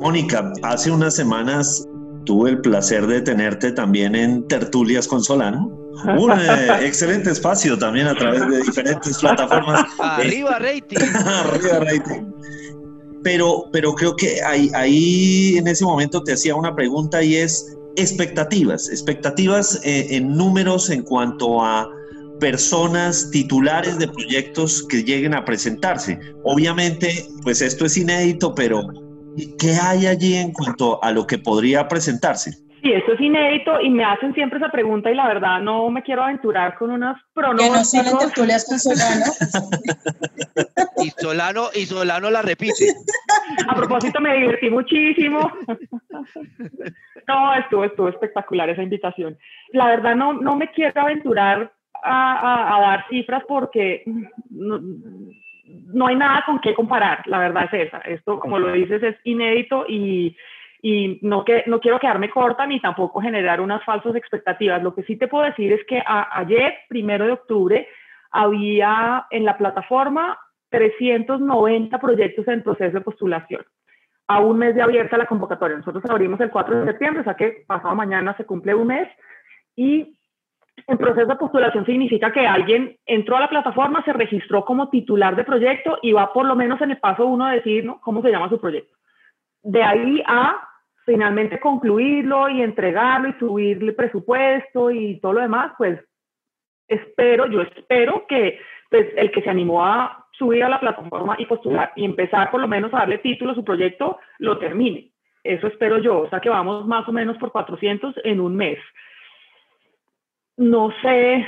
Mónica, 0.00 0.52
hace 0.62 0.90
unas 0.90 1.16
semanas 1.16 1.88
tuve 2.24 2.50
el 2.50 2.60
placer 2.60 3.06
de 3.06 3.20
tenerte 3.20 3.72
también 3.72 4.14
en 4.14 4.46
Tertulias 4.48 5.06
con 5.06 5.22
Solano. 5.22 5.66
Un 6.18 6.32
eh, 6.32 6.86
excelente 6.86 7.30
espacio 7.30 7.78
también 7.78 8.06
a 8.06 8.14
través 8.14 8.48
de 8.48 8.62
diferentes 8.62 9.18
plataformas. 9.18 9.84
Arriba 9.98 10.58
rating. 10.58 10.98
Arriba 11.26 11.80
rating. 11.80 12.32
Pero, 13.22 13.68
pero 13.72 13.94
creo 13.94 14.16
que 14.16 14.42
ahí, 14.42 14.70
ahí 14.74 15.56
en 15.56 15.68
ese 15.68 15.84
momento 15.84 16.22
te 16.24 16.32
hacía 16.32 16.56
una 16.56 16.74
pregunta 16.74 17.22
y 17.22 17.36
es 17.36 17.76
expectativas, 17.96 18.88
expectativas 18.88 19.80
eh, 19.84 20.08
en 20.10 20.34
números 20.34 20.90
en 20.90 21.02
cuanto 21.02 21.62
a 21.62 21.88
personas 22.40 23.30
titulares 23.30 23.98
de 23.98 24.08
proyectos 24.08 24.82
que 24.88 25.04
lleguen 25.04 25.34
a 25.34 25.44
presentarse. 25.44 26.18
Obviamente, 26.42 27.28
pues 27.44 27.62
esto 27.62 27.86
es 27.86 27.96
inédito, 27.96 28.52
pero 28.52 28.82
¿qué 29.58 29.72
hay 29.80 30.06
allí 30.06 30.36
en 30.36 30.52
cuanto 30.52 31.02
a 31.02 31.12
lo 31.12 31.26
que 31.26 31.38
podría 31.38 31.88
presentarse? 31.88 32.52
Sí, 32.82 32.92
esto 32.92 33.12
es 33.12 33.20
inédito 33.20 33.80
y 33.80 33.90
me 33.90 34.04
hacen 34.04 34.34
siempre 34.34 34.58
esa 34.58 34.68
pregunta 34.68 35.08
y 35.08 35.14
la 35.14 35.28
verdad 35.28 35.60
no 35.60 35.88
me 35.88 36.02
quiero 36.02 36.24
aventurar 36.24 36.76
con 36.76 36.90
unas 36.90 37.16
pronósticos. 37.32 37.92
Que 37.92 37.98
no 37.98 38.04
son 38.04 38.18
tertulias 38.18 38.66
con 38.66 38.80
Solano. 38.80 39.24
y 41.04 41.10
Solano. 41.10 41.68
Y 41.74 41.86
Solano 41.86 42.28
la 42.28 42.42
repite. 42.42 42.92
A 43.68 43.76
propósito, 43.76 44.20
me 44.20 44.36
divertí 44.36 44.68
muchísimo. 44.68 45.52
No, 47.28 47.54
estuvo, 47.54 47.84
estuvo 47.84 48.08
espectacular 48.08 48.68
esa 48.68 48.82
invitación. 48.82 49.38
La 49.72 49.86
verdad 49.86 50.16
no, 50.16 50.32
no 50.32 50.56
me 50.56 50.68
quiero 50.72 51.02
aventurar 51.02 51.72
a, 52.02 52.78
dar 52.80 53.06
cifras 53.08 53.44
porque 53.46 54.02
no, 54.50 54.80
no, 55.92 56.06
hay 56.06 56.16
nada 56.16 56.42
con 56.46 56.60
qué 56.60 56.74
comparar, 56.74 57.22
la 57.26 57.38
verdad 57.38 57.68
es 57.72 57.88
esa. 57.88 57.98
Esto, 57.98 58.38
como 58.38 58.58
lo 58.58 58.72
dices, 58.72 59.02
es 59.02 59.16
inédito 59.24 59.84
y, 59.88 60.36
y 60.82 61.18
no, 61.22 61.44
que, 61.44 61.64
no 61.66 61.80
quiero 61.80 61.98
quedarme 61.98 62.30
corta 62.30 62.66
ni 62.66 62.80
tampoco 62.80 63.20
generar 63.20 63.60
unas 63.60 63.84
falsas 63.84 64.14
expectativas. 64.16 64.82
Lo 64.82 64.94
que 64.94 65.02
sí 65.04 65.16
te 65.16 65.28
puedo 65.28 65.44
decir 65.44 65.72
es 65.72 65.84
que 65.86 66.02
ayer, 66.06 66.74
primero 66.88 67.26
de 67.26 67.32
octubre, 67.32 67.88
había 68.30 69.26
en 69.30 69.44
la 69.44 69.56
plataforma 69.56 70.38
390 70.70 71.98
proyectos 71.98 72.48
en 72.48 72.62
proceso 72.62 72.98
de 72.98 73.04
postulación. 73.04 73.64
A 74.26 74.40
un 74.40 74.58
mes 74.58 74.74
de 74.74 74.82
abierta 74.82 75.18
la 75.18 75.26
convocatoria. 75.26 75.76
Nosotros 75.76 76.04
abrimos 76.08 76.40
el 76.40 76.50
4 76.50 76.80
de 76.80 76.86
septiembre, 76.86 77.20
o 77.20 77.24
sea 77.24 77.34
que 77.34 77.64
pasado 77.66 77.94
mañana 77.94 78.34
se 78.36 78.44
cumple 78.44 78.74
un 78.74 78.86
mes. 78.86 79.08
Y 79.76 80.18
en 80.86 80.98
proceso 80.98 81.26
de 81.26 81.36
postulación 81.36 81.86
significa 81.86 82.32
que 82.32 82.46
alguien 82.46 82.96
entró 83.06 83.36
a 83.36 83.40
la 83.40 83.48
plataforma, 83.48 84.04
se 84.04 84.12
registró 84.12 84.64
como 84.64 84.88
titular 84.88 85.36
de 85.36 85.44
proyecto 85.44 85.98
y 86.02 86.12
va 86.12 86.32
por 86.32 86.46
lo 86.46 86.56
menos 86.56 86.80
en 86.80 86.90
el 86.90 86.98
paso 86.98 87.26
uno 87.26 87.46
a 87.46 87.52
decir 87.52 87.88
cómo 88.00 88.22
se 88.22 88.30
llama 88.30 88.48
su 88.48 88.60
proyecto. 88.60 88.96
De 89.62 89.82
ahí 89.82 90.22
a 90.26 90.68
finalmente 91.04 91.60
concluirlo 91.60 92.48
y 92.48 92.62
entregarlo 92.62 93.28
y 93.28 93.38
subirle 93.38 93.92
presupuesto 93.92 94.90
y 94.90 95.20
todo 95.20 95.34
lo 95.34 95.40
demás, 95.40 95.72
pues 95.76 96.00
espero, 96.88 97.46
yo 97.46 97.62
espero 97.62 98.26
que 98.28 98.58
pues, 98.90 99.08
el 99.16 99.30
que 99.30 99.42
se 99.42 99.50
animó 99.50 99.84
a 99.84 100.26
subir 100.32 100.64
a 100.64 100.68
la 100.68 100.80
plataforma 100.80 101.36
y 101.38 101.46
postular 101.46 101.92
y 101.96 102.04
empezar 102.04 102.50
por 102.50 102.60
lo 102.60 102.68
menos 102.68 102.92
a 102.94 102.98
darle 102.98 103.18
título 103.18 103.52
a 103.52 103.54
su 103.54 103.64
proyecto, 103.64 104.18
lo 104.38 104.58
termine. 104.58 105.10
Eso 105.44 105.66
espero 105.66 105.98
yo, 105.98 106.20
o 106.20 106.28
sea 106.28 106.40
que 106.40 106.48
vamos 106.48 106.86
más 106.86 107.06
o 107.08 107.12
menos 107.12 107.36
por 107.38 107.52
400 107.52 108.14
en 108.24 108.40
un 108.40 108.56
mes 108.56 108.78
no 110.56 110.90
sé, 111.02 111.46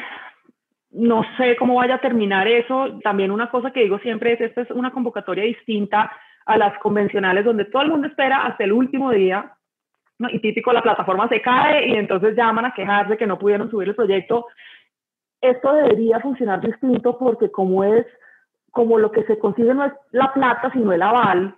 no 0.90 1.24
sé 1.36 1.56
cómo 1.56 1.76
vaya 1.76 1.96
a 1.96 2.00
terminar 2.00 2.48
eso. 2.48 2.98
También 3.02 3.30
una 3.30 3.50
cosa 3.50 3.70
que 3.70 3.82
digo 3.82 3.98
siempre 3.98 4.32
es, 4.32 4.40
esta 4.40 4.62
es 4.62 4.70
una 4.70 4.90
convocatoria 4.90 5.44
distinta 5.44 6.10
a 6.46 6.58
las 6.58 6.78
convencionales 6.78 7.44
donde 7.44 7.64
todo 7.64 7.82
el 7.82 7.90
mundo 7.90 8.06
espera 8.06 8.46
hasta 8.46 8.64
el 8.64 8.72
último 8.72 9.10
día 9.10 9.52
y 10.18 10.38
típico 10.40 10.72
la 10.72 10.82
plataforma 10.82 11.28
se 11.28 11.40
cae 11.40 11.88
y 11.88 11.94
entonces 11.94 12.36
llaman 12.36 12.66
a 12.66 12.74
quejarse 12.74 13.16
que 13.16 13.26
no 13.26 13.38
pudieron 13.38 13.70
subir 13.70 13.88
el 13.88 13.94
proyecto. 13.94 14.46
Esto 15.40 15.74
debería 15.74 16.20
funcionar 16.20 16.60
distinto 16.60 17.18
porque 17.18 17.50
como 17.50 17.84
es, 17.84 18.06
como 18.70 18.98
lo 18.98 19.10
que 19.10 19.24
se 19.24 19.38
consigue 19.38 19.74
no 19.74 19.84
es 19.84 19.92
la 20.12 20.32
plata, 20.32 20.70
sino 20.72 20.92
el 20.92 21.02
aval, 21.02 21.56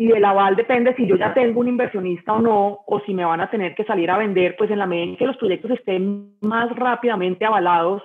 y 0.00 0.12
el 0.12 0.24
aval 0.24 0.56
depende 0.56 0.94
si 0.94 1.06
yo 1.06 1.16
ya 1.16 1.34
tengo 1.34 1.60
un 1.60 1.68
inversionista 1.68 2.32
o 2.32 2.40
no, 2.40 2.78
o 2.86 3.00
si 3.00 3.12
me 3.12 3.22
van 3.22 3.42
a 3.42 3.50
tener 3.50 3.74
que 3.74 3.84
salir 3.84 4.10
a 4.10 4.16
vender, 4.16 4.56
pues 4.56 4.70
en 4.70 4.78
la 4.78 4.86
medida 4.86 5.10
en 5.10 5.16
que 5.18 5.26
los 5.26 5.36
proyectos 5.36 5.72
estén 5.72 6.36
más 6.40 6.74
rápidamente 6.74 7.44
avalados, 7.44 8.02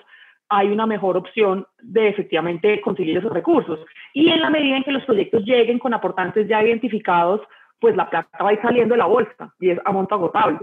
hay 0.49 0.71
una 0.71 0.86
mejor 0.86 1.15
opción 1.15 1.65
de 1.81 2.10
efectivamente 2.10 2.81
conseguir 2.81 3.17
esos 3.17 3.31
recursos. 3.31 3.79
Y 4.13 4.27
en 4.27 4.41
la 4.41 4.49
medida 4.49 4.75
en 4.75 4.84
que 4.84 4.91
los 4.91 5.05
proyectos 5.05 5.45
lleguen 5.45 5.79
con 5.79 5.93
aportantes 5.93 6.49
ya 6.49 6.62
identificados, 6.62 7.39
pues 7.79 7.95
la 7.95 8.10
plata 8.10 8.43
va 8.43 8.49
a 8.49 8.53
ir 8.53 8.62
saliendo 8.62 8.93
de 8.93 8.99
la 8.99 9.05
bolsa 9.05 9.53
y 9.62 9.69
es 9.69 9.79
a 9.86 9.93
monto 9.93 10.15
agotable. 10.15 10.60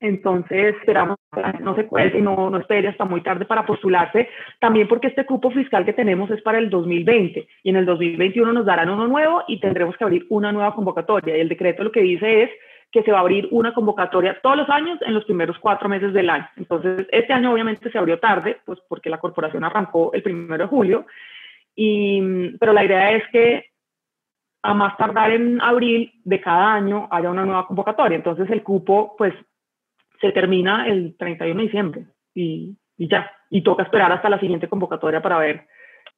Entonces, 0.00 0.76
esperamos 0.76 1.18
no 1.60 1.74
se 1.74 1.86
cuelgue 1.86 2.20
no, 2.20 2.50
no 2.50 2.58
espere 2.58 2.88
hasta 2.88 3.04
muy 3.04 3.20
tarde 3.20 3.44
para 3.44 3.66
postularse, 3.66 4.28
también 4.60 4.88
porque 4.88 5.08
este 5.08 5.26
cupo 5.26 5.50
fiscal 5.50 5.84
que 5.84 5.92
tenemos 5.92 6.30
es 6.30 6.40
para 6.42 6.58
el 6.58 6.70
2020 6.70 7.48
y 7.62 7.70
en 7.70 7.76
el 7.76 7.84
2021 7.84 8.52
nos 8.52 8.64
darán 8.64 8.90
uno 8.90 9.06
nuevo 9.06 9.42
y 9.48 9.60
tendremos 9.60 9.96
que 9.96 10.04
abrir 10.04 10.26
una 10.30 10.52
nueva 10.52 10.74
convocatoria. 10.74 11.36
Y 11.36 11.40
el 11.40 11.48
decreto 11.48 11.84
lo 11.84 11.92
que 11.92 12.00
dice 12.00 12.44
es 12.44 12.50
que 12.90 13.02
se 13.02 13.12
va 13.12 13.18
a 13.18 13.20
abrir 13.20 13.48
una 13.50 13.74
convocatoria 13.74 14.40
todos 14.40 14.56
los 14.56 14.70
años 14.70 14.98
en 15.02 15.14
los 15.14 15.24
primeros 15.24 15.58
cuatro 15.58 15.88
meses 15.88 16.12
del 16.14 16.30
año. 16.30 16.48
Entonces, 16.56 17.06
este 17.10 17.32
año 17.32 17.52
obviamente 17.52 17.90
se 17.90 17.98
abrió 17.98 18.18
tarde, 18.18 18.58
pues 18.64 18.78
porque 18.88 19.10
la 19.10 19.18
corporación 19.18 19.64
arrancó 19.64 20.12
el 20.14 20.22
primero 20.22 20.64
de 20.64 20.70
julio, 20.70 21.06
y, 21.74 22.56
pero 22.58 22.72
la 22.72 22.84
idea 22.84 23.12
es 23.12 23.24
que 23.30 23.66
a 24.62 24.74
más 24.74 24.96
tardar 24.96 25.30
en 25.32 25.60
abril 25.60 26.12
de 26.24 26.40
cada 26.40 26.74
año 26.74 27.08
haya 27.10 27.30
una 27.30 27.44
nueva 27.44 27.66
convocatoria. 27.66 28.16
Entonces, 28.16 28.50
el 28.50 28.62
cupo, 28.62 29.14
pues 29.16 29.34
se 30.20 30.32
termina 30.32 30.86
el 30.86 31.16
31 31.16 31.58
de 31.58 31.66
diciembre 31.66 32.06
y, 32.34 32.76
y, 32.96 33.08
ya. 33.08 33.30
Y 33.50 33.62
toca 33.62 33.82
esperar 33.82 34.12
hasta 34.12 34.28
la 34.28 34.40
siguiente 34.40 34.68
convocatoria 34.68 35.22
para 35.22 35.38
ver 35.38 35.66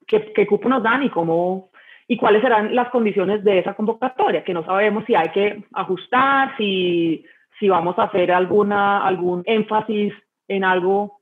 qué, 0.06 0.32
qué 0.32 0.46
cupo 0.46 0.68
nos 0.68 0.82
dan 0.82 1.02
y 1.02 1.10
cómo 1.10 1.70
y 2.10 2.16
cuáles 2.16 2.42
serán 2.42 2.74
las 2.74 2.90
condiciones 2.90 3.44
de 3.44 3.60
esa 3.60 3.74
convocatoria, 3.74 4.42
que 4.42 4.52
no 4.52 4.64
sabemos 4.64 5.04
si 5.06 5.14
hay 5.14 5.28
que 5.30 5.62
ajustar, 5.72 6.56
si, 6.56 7.24
si 7.60 7.68
vamos 7.68 7.96
a 8.00 8.04
hacer 8.04 8.32
alguna, 8.32 9.06
algún 9.06 9.44
énfasis 9.46 10.12
en 10.48 10.64
algo 10.64 11.20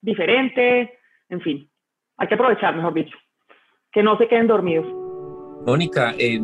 diferente, 0.00 0.96
en 1.28 1.40
fin, 1.40 1.68
hay 2.18 2.28
que 2.28 2.34
aprovechar, 2.34 2.76
mejor 2.76 2.94
dicho, 2.94 3.18
que 3.90 4.04
no 4.04 4.16
se 4.16 4.28
queden 4.28 4.46
dormidos. 4.46 4.86
Mónica, 5.66 6.14
eh, 6.16 6.40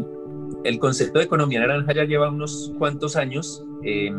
el 0.64 0.78
concepto 0.80 1.20
de 1.20 1.26
economía 1.26 1.60
naranja 1.60 1.92
ya 1.92 2.02
lleva 2.02 2.30
unos 2.30 2.74
cuantos 2.76 3.14
años. 3.14 3.64
Eh, 3.84 4.10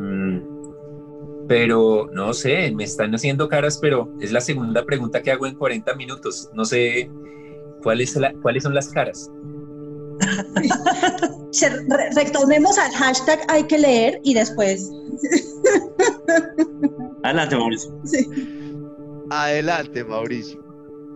pero 1.48 2.10
no 2.12 2.34
sé, 2.34 2.72
me 2.72 2.84
están 2.84 3.14
haciendo 3.14 3.48
caras, 3.48 3.78
pero 3.82 4.12
es 4.20 4.32
la 4.32 4.42
segunda 4.42 4.84
pregunta 4.86 5.22
que 5.22 5.32
hago 5.32 5.46
en 5.46 5.56
40 5.56 5.94
minutos. 5.96 6.50
No 6.54 6.66
sé 6.66 7.10
cuáles 7.84 8.14
son 8.14 8.74
las 8.74 8.90
caras. 8.90 9.30
Retomemos 12.16 12.78
al 12.78 12.92
hashtag 12.94 13.40
hay 13.48 13.64
que 13.66 13.78
leer 13.78 14.20
y 14.24 14.34
después. 14.34 14.92
Adelante, 17.24 17.56
Mauricio. 17.56 18.02
Adelante, 19.30 20.04
Mauricio. 20.04 20.64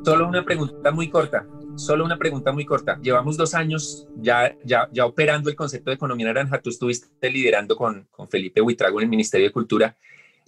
Solo 0.04 0.28
una 0.28 0.46
pregunta 0.46 0.92
muy 0.92 1.10
corta. 1.10 1.48
Solo 1.76 2.06
una 2.06 2.18
pregunta 2.18 2.52
muy 2.52 2.66
corta. 2.66 3.00
Llevamos 3.02 3.38
dos 3.38 3.54
años 3.54 4.08
ya, 4.18 4.56
ya, 4.64 4.90
ya 4.92 5.06
operando 5.06 5.50
el 5.50 5.56
concepto 5.56 5.92
de 5.92 5.96
economía 5.96 6.28
naranja. 6.28 6.62
Tú 6.62 6.70
estuviste 6.70 7.30
liderando 7.30 7.76
con, 7.76 8.08
con 8.12 8.28
Felipe 8.28 8.62
Huitrago 8.62 9.00
en 9.00 9.06
el 9.06 9.10
Ministerio 9.10 9.48
de 9.48 9.54
Cultura 9.54 9.98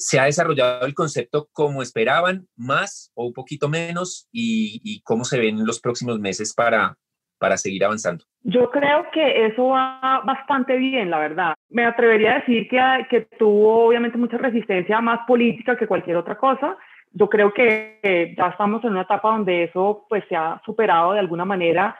¿Se 0.02 0.20
ha 0.20 0.26
desarrollado 0.26 0.88
el 0.88 0.95
concepto 0.95 1.47
como 1.54 1.84
esperaban, 1.84 2.47
más 2.58 3.12
o 3.14 3.28
un 3.28 3.34
poquito 3.34 3.70
menos? 3.70 4.28
¿Y, 4.32 4.99
cómo 5.04 5.24
se 5.24 5.39
ven 5.39 5.64
los 5.64 5.80
próximos 5.80 6.20
meses 6.20 6.56
para, 6.56 6.95
para 7.38 7.56
seguir 7.56 7.86
avanzando? 7.86 8.26
Yo 8.41 8.72
creo 8.72 9.06
que 9.14 9.45
eso 9.45 9.68
va 9.68 10.24
bastante 10.26 10.78
bien, 10.78 11.12
la 11.12 11.20
verdad. 11.20 11.54
Me 11.70 11.86
atrevería 11.86 12.32
a 12.32 12.39
decir 12.39 12.68
que, 12.68 12.80
que 13.12 13.22
tuvo 13.38 13.86
obviamente 13.86 14.18
mucha 14.18 14.39
resistencia 14.39 14.99
más 15.02 15.20
política 15.28 15.78
que 15.78 15.86
cualquier 15.86 16.18
otra 16.18 16.36
cosa. 16.36 16.78
Yo 17.12 17.30
creo 17.30 17.54
que 17.54 18.34
ya 18.36 18.47
estamos 18.47 18.84
en 18.84 18.91
una 18.91 19.04
etapa 19.04 19.30
donde 19.30 19.66
eso 19.66 20.08
pues 20.10 20.24
se 20.28 20.36
ha 20.36 20.60
superado 20.66 21.14
de 21.14 21.20
alguna 21.20 21.45
manera 21.45 21.95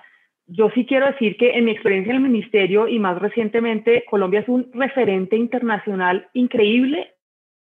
yo 0.48 0.70
sí 0.72 0.86
quiero 0.86 1.06
decir 1.06 1.38
que 1.38 1.52
en 1.52 1.64
mi 1.64 1.72
experiencia 1.72 2.12
en 2.12 2.18
el 2.18 2.30
ministerio 2.30 2.88
y 2.90 3.00
más 3.00 3.18
recientemente, 3.20 4.04
Colombia 4.10 4.42
es 4.42 4.50
un 4.50 4.70
referente 4.74 5.38
internacional 5.38 6.28
increíble 6.34 7.14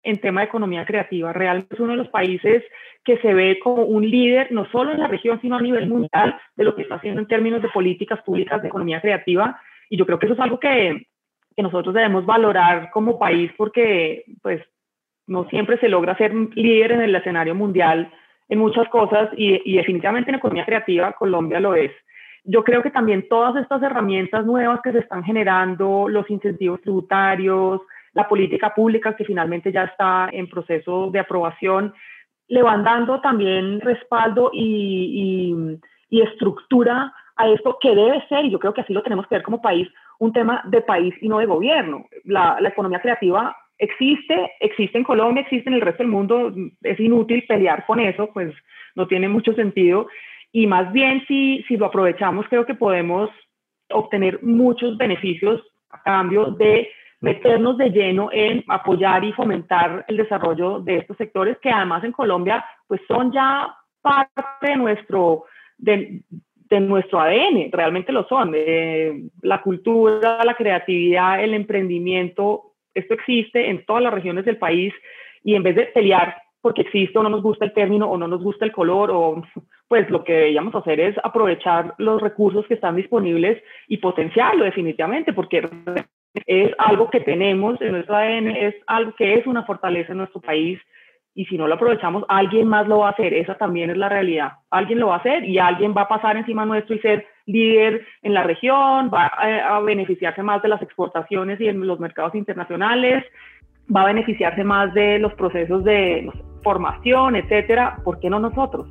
en 0.06 0.20
tema 0.20 0.40
de 0.40 0.46
economía 0.46 0.86
creativa. 0.86 1.32
Realmente 1.32 1.74
es 1.74 1.80
uno 1.80 1.92
de 1.92 1.98
los 1.98 2.08
países 2.08 2.62
que 3.04 3.18
se 3.18 3.34
ve 3.34 3.58
como 3.62 3.82
un 3.82 4.08
líder, 4.08 4.52
no 4.52 4.64
solo 4.70 4.92
en 4.92 5.00
la 5.00 5.08
región, 5.08 5.40
sino 5.40 5.56
a 5.56 5.60
nivel 5.60 5.88
mundial, 5.88 6.38
de 6.54 6.64
lo 6.64 6.74
que 6.74 6.82
está 6.82 6.94
haciendo 6.94 7.20
en 7.20 7.26
términos 7.26 7.60
de 7.60 7.68
políticas 7.68 8.22
públicas 8.22 8.62
de 8.62 8.68
economía 8.68 9.00
creativa. 9.00 9.60
Y 9.90 9.96
yo 9.96 10.06
creo 10.06 10.18
que 10.18 10.26
eso 10.26 10.34
es 10.34 10.40
algo 10.40 10.60
que, 10.60 11.06
que 11.56 11.62
nosotros 11.62 11.94
debemos 11.94 12.24
valorar 12.24 12.90
como 12.90 13.18
país 13.18 13.50
porque 13.56 14.24
pues 14.42 14.62
no 15.26 15.48
siempre 15.48 15.78
se 15.78 15.88
logra 15.88 16.16
ser 16.16 16.32
líder 16.54 16.92
en 16.92 17.02
el 17.02 17.14
escenario 17.14 17.54
mundial 17.54 18.12
en 18.48 18.58
muchas 18.60 18.88
cosas 18.88 19.30
y, 19.36 19.60
y 19.64 19.76
definitivamente 19.76 20.30
en 20.30 20.36
economía 20.36 20.64
creativa 20.64 21.12
Colombia 21.12 21.58
lo 21.58 21.74
es. 21.74 21.90
Yo 22.44 22.62
creo 22.62 22.80
que 22.80 22.92
también 22.92 23.26
todas 23.28 23.56
estas 23.56 23.82
herramientas 23.82 24.46
nuevas 24.46 24.80
que 24.82 24.92
se 24.92 25.00
están 25.00 25.24
generando, 25.24 26.08
los 26.08 26.30
incentivos 26.30 26.80
tributarios, 26.80 27.80
la 28.16 28.26
política 28.26 28.74
pública 28.74 29.14
que 29.14 29.26
finalmente 29.26 29.70
ya 29.70 29.84
está 29.84 30.30
en 30.32 30.48
proceso 30.48 31.10
de 31.10 31.20
aprobación, 31.20 31.92
le 32.48 32.62
van 32.62 32.82
dando 32.82 33.20
también 33.20 33.78
respaldo 33.82 34.50
y, 34.54 35.78
y, 36.08 36.22
estructura 36.22 37.12
a 37.36 37.48
esto 37.50 37.76
que 37.78 37.94
debe 37.94 38.26
ser, 38.28 38.46
y 38.46 38.50
yo 38.50 38.58
creo 38.58 38.72
que 38.72 38.80
así 38.80 38.94
lo 38.94 39.02
tenemos 39.02 39.26
que 39.26 39.34
ver 39.34 39.42
como 39.42 39.60
país, 39.60 39.86
un 40.18 40.32
tema 40.32 40.62
de 40.64 40.80
país 40.80 41.14
y 41.20 41.28
no 41.28 41.40
de 41.40 41.44
gobierno. 41.44 42.06
La, 42.24 42.56
la, 42.58 42.70
economía 42.70 43.02
creativa 43.02 43.54
existe, 43.76 44.52
existe 44.60 44.96
en 44.96 45.04
Colombia, 45.04 45.42
existe 45.42 45.68
en 45.68 45.74
el 45.74 45.82
resto 45.82 46.02
del 46.02 46.10
mundo, 46.10 46.54
es 46.82 46.98
inútil 46.98 47.44
pelear 47.46 47.84
con 47.84 48.00
eso, 48.00 48.30
pues 48.32 48.54
no 48.94 49.06
tiene 49.06 49.28
mucho 49.28 49.52
sentido. 49.52 50.08
Y 50.52 50.66
más 50.66 50.90
bien, 50.90 51.22
si, 51.28 51.62
si 51.68 51.76
lo 51.76 51.84
aprovechamos, 51.84 52.46
creo 52.48 52.64
que 52.64 52.74
podemos 52.74 53.28
obtener 53.90 54.42
muchos 54.42 54.96
beneficios 54.96 55.62
a 55.90 56.02
cambio 56.02 56.52
de 56.52 56.88
meternos 57.20 57.78
de 57.78 57.90
lleno 57.90 58.28
en 58.32 58.64
apoyar 58.68 59.24
y 59.24 59.32
fomentar 59.32 60.04
el 60.08 60.16
desarrollo 60.16 60.80
de 60.80 60.98
estos 60.98 61.16
sectores 61.16 61.58
que 61.58 61.70
además 61.70 62.04
en 62.04 62.12
Colombia 62.12 62.64
pues 62.86 63.00
son 63.08 63.32
ya 63.32 63.74
parte 64.02 64.42
de 64.62 64.76
nuestro, 64.76 65.44
de, 65.78 66.22
de 66.68 66.80
nuestro 66.80 67.20
ADN, 67.20 67.70
realmente 67.72 68.12
lo 68.12 68.26
son. 68.28 68.54
la 69.42 69.62
cultura, 69.62 70.44
la 70.44 70.54
creatividad, 70.54 71.42
el 71.42 71.54
emprendimiento, 71.54 72.74
esto 72.94 73.14
existe 73.14 73.68
en 73.68 73.84
todas 73.84 74.02
las 74.02 74.14
regiones 74.14 74.44
del 74.44 74.58
país 74.58 74.92
y 75.42 75.54
en 75.54 75.62
vez 75.62 75.76
de 75.76 75.86
pelear 75.86 76.36
porque 76.60 76.82
existe 76.82 77.16
o 77.16 77.22
no 77.22 77.28
nos 77.28 77.42
gusta 77.42 77.64
el 77.64 77.72
término 77.72 78.10
o 78.10 78.18
no 78.18 78.26
nos 78.26 78.42
gusta 78.42 78.64
el 78.64 78.72
color 78.72 79.10
o 79.12 79.42
pues 79.88 80.10
lo 80.10 80.24
que 80.24 80.32
deberíamos 80.32 80.74
hacer 80.74 80.98
es 80.98 81.16
aprovechar 81.22 81.94
los 81.98 82.20
recursos 82.20 82.66
que 82.66 82.74
están 82.74 82.96
disponibles 82.96 83.62
y 83.86 83.98
potenciarlo 83.98 84.64
definitivamente 84.64 85.32
porque 85.32 85.68
es 86.46 86.72
algo 86.78 87.10
que 87.10 87.20
tenemos 87.20 87.80
en 87.80 87.92
nuestro 87.92 88.16
ADN, 88.16 88.48
es 88.48 88.74
algo 88.86 89.14
que 89.14 89.34
es 89.34 89.46
una 89.46 89.64
fortaleza 89.64 90.12
en 90.12 90.18
nuestro 90.18 90.40
país 90.40 90.78
y 91.36 91.44
si 91.44 91.58
no 91.58 91.68
lo 91.68 91.74
aprovechamos, 91.74 92.24
alguien 92.28 92.66
más 92.66 92.88
lo 92.88 93.00
va 93.00 93.08
a 93.08 93.10
hacer. 93.10 93.34
Esa 93.34 93.56
también 93.56 93.90
es 93.90 93.98
la 93.98 94.08
realidad. 94.08 94.52
Alguien 94.70 94.98
lo 94.98 95.08
va 95.08 95.16
a 95.16 95.18
hacer 95.18 95.44
y 95.44 95.58
alguien 95.58 95.94
va 95.94 96.02
a 96.02 96.08
pasar 96.08 96.38
encima 96.38 96.64
nuestro 96.64 96.96
y 96.96 96.98
ser 97.00 97.26
líder 97.44 98.06
en 98.22 98.32
la 98.32 98.42
región, 98.42 99.10
va 99.12 99.26
a, 99.26 99.78
beneficiarse 99.80 100.42
más 100.42 100.62
de 100.62 100.68
las 100.68 100.80
exportaciones 100.80 101.60
y 101.60 101.68
en 101.68 101.86
los 101.86 102.00
mercados 102.00 102.34
internacionales, 102.34 103.22
va 103.94 104.02
a 104.02 104.06
beneficiarse 104.06 104.64
más 104.64 104.94
de 104.94 105.18
los 105.18 105.34
procesos 105.34 105.84
de 105.84 106.26
formación, 106.62 107.36
etcétera. 107.36 107.98
¿Por 108.02 108.18
qué 108.18 108.30
no 108.30 108.40
nosotros? 108.40 108.88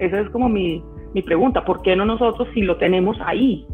Esa 0.00 0.18
es 0.18 0.28
como 0.30 0.48
mi, 0.48 0.82
mi 1.14 1.22
pregunta. 1.22 1.64
¿Por 1.64 1.80
qué 1.82 1.94
no 1.94 2.04
nosotros 2.04 2.48
si 2.54 2.62
lo 2.62 2.76
tenemos 2.76 3.16
ahí? 3.24 3.64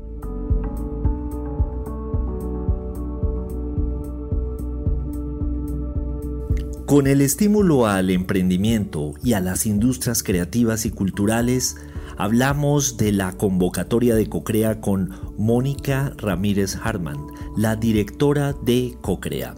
Con 6.89 7.07
el 7.07 7.21
estímulo 7.21 7.87
al 7.87 8.09
emprendimiento 8.09 9.13
y 9.23 9.35
a 9.35 9.41
las 9.41 9.67
industrias 9.67 10.23
creativas 10.23 10.87
y 10.87 10.91
culturales, 10.91 11.77
hablamos 12.17 12.97
de 12.97 13.13
la 13.13 13.33
convocatoria 13.33 14.15
de 14.15 14.27
Cocrea 14.31 14.81
con 14.81 15.13
Mónica 15.37 16.15
Ramírez 16.17 16.79
Hartman, 16.83 17.19
la 17.59 17.77
directora 17.77 18.55
de 18.55 18.97
Cocrea. 19.03 19.55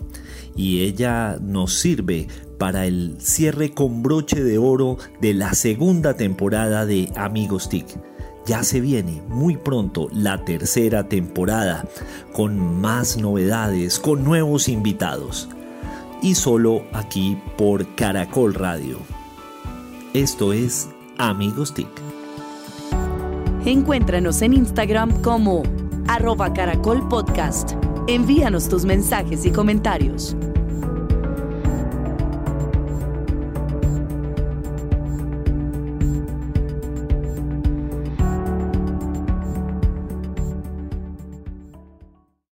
Y 0.56 0.80
ella 0.80 1.38
nos 1.40 1.74
sirve 1.74 2.26
para 2.58 2.86
el 2.86 3.14
cierre 3.20 3.74
con 3.74 4.02
broche 4.02 4.42
de 4.42 4.58
oro 4.58 4.98
de 5.20 5.32
la 5.32 5.54
segunda 5.54 6.14
temporada 6.14 6.84
de 6.84 7.12
Amigos 7.14 7.68
TIC. 7.68 7.86
Ya 8.44 8.64
se 8.64 8.80
viene 8.80 9.22
muy 9.28 9.56
pronto 9.56 10.08
la 10.12 10.44
tercera 10.44 11.08
temporada, 11.08 11.88
con 12.32 12.80
más 12.80 13.18
novedades, 13.18 14.00
con 14.00 14.24
nuevos 14.24 14.68
invitados 14.68 15.48
y 16.22 16.34
solo 16.34 16.84
aquí 16.92 17.38
por 17.56 17.94
Caracol 17.94 18.54
Radio. 18.54 18.98
Esto 20.12 20.52
es 20.52 20.88
Amigos 21.18 21.74
TIC. 21.74 21.88
Encuéntranos 23.64 24.42
en 24.42 24.54
Instagram 24.54 25.22
como 25.22 25.62
arroba 26.08 26.52
caracol 26.52 27.06
podcast. 27.08 27.72
Envíanos 28.06 28.68
tus 28.68 28.84
mensajes 28.84 29.44
y 29.44 29.52
comentarios. 29.52 30.36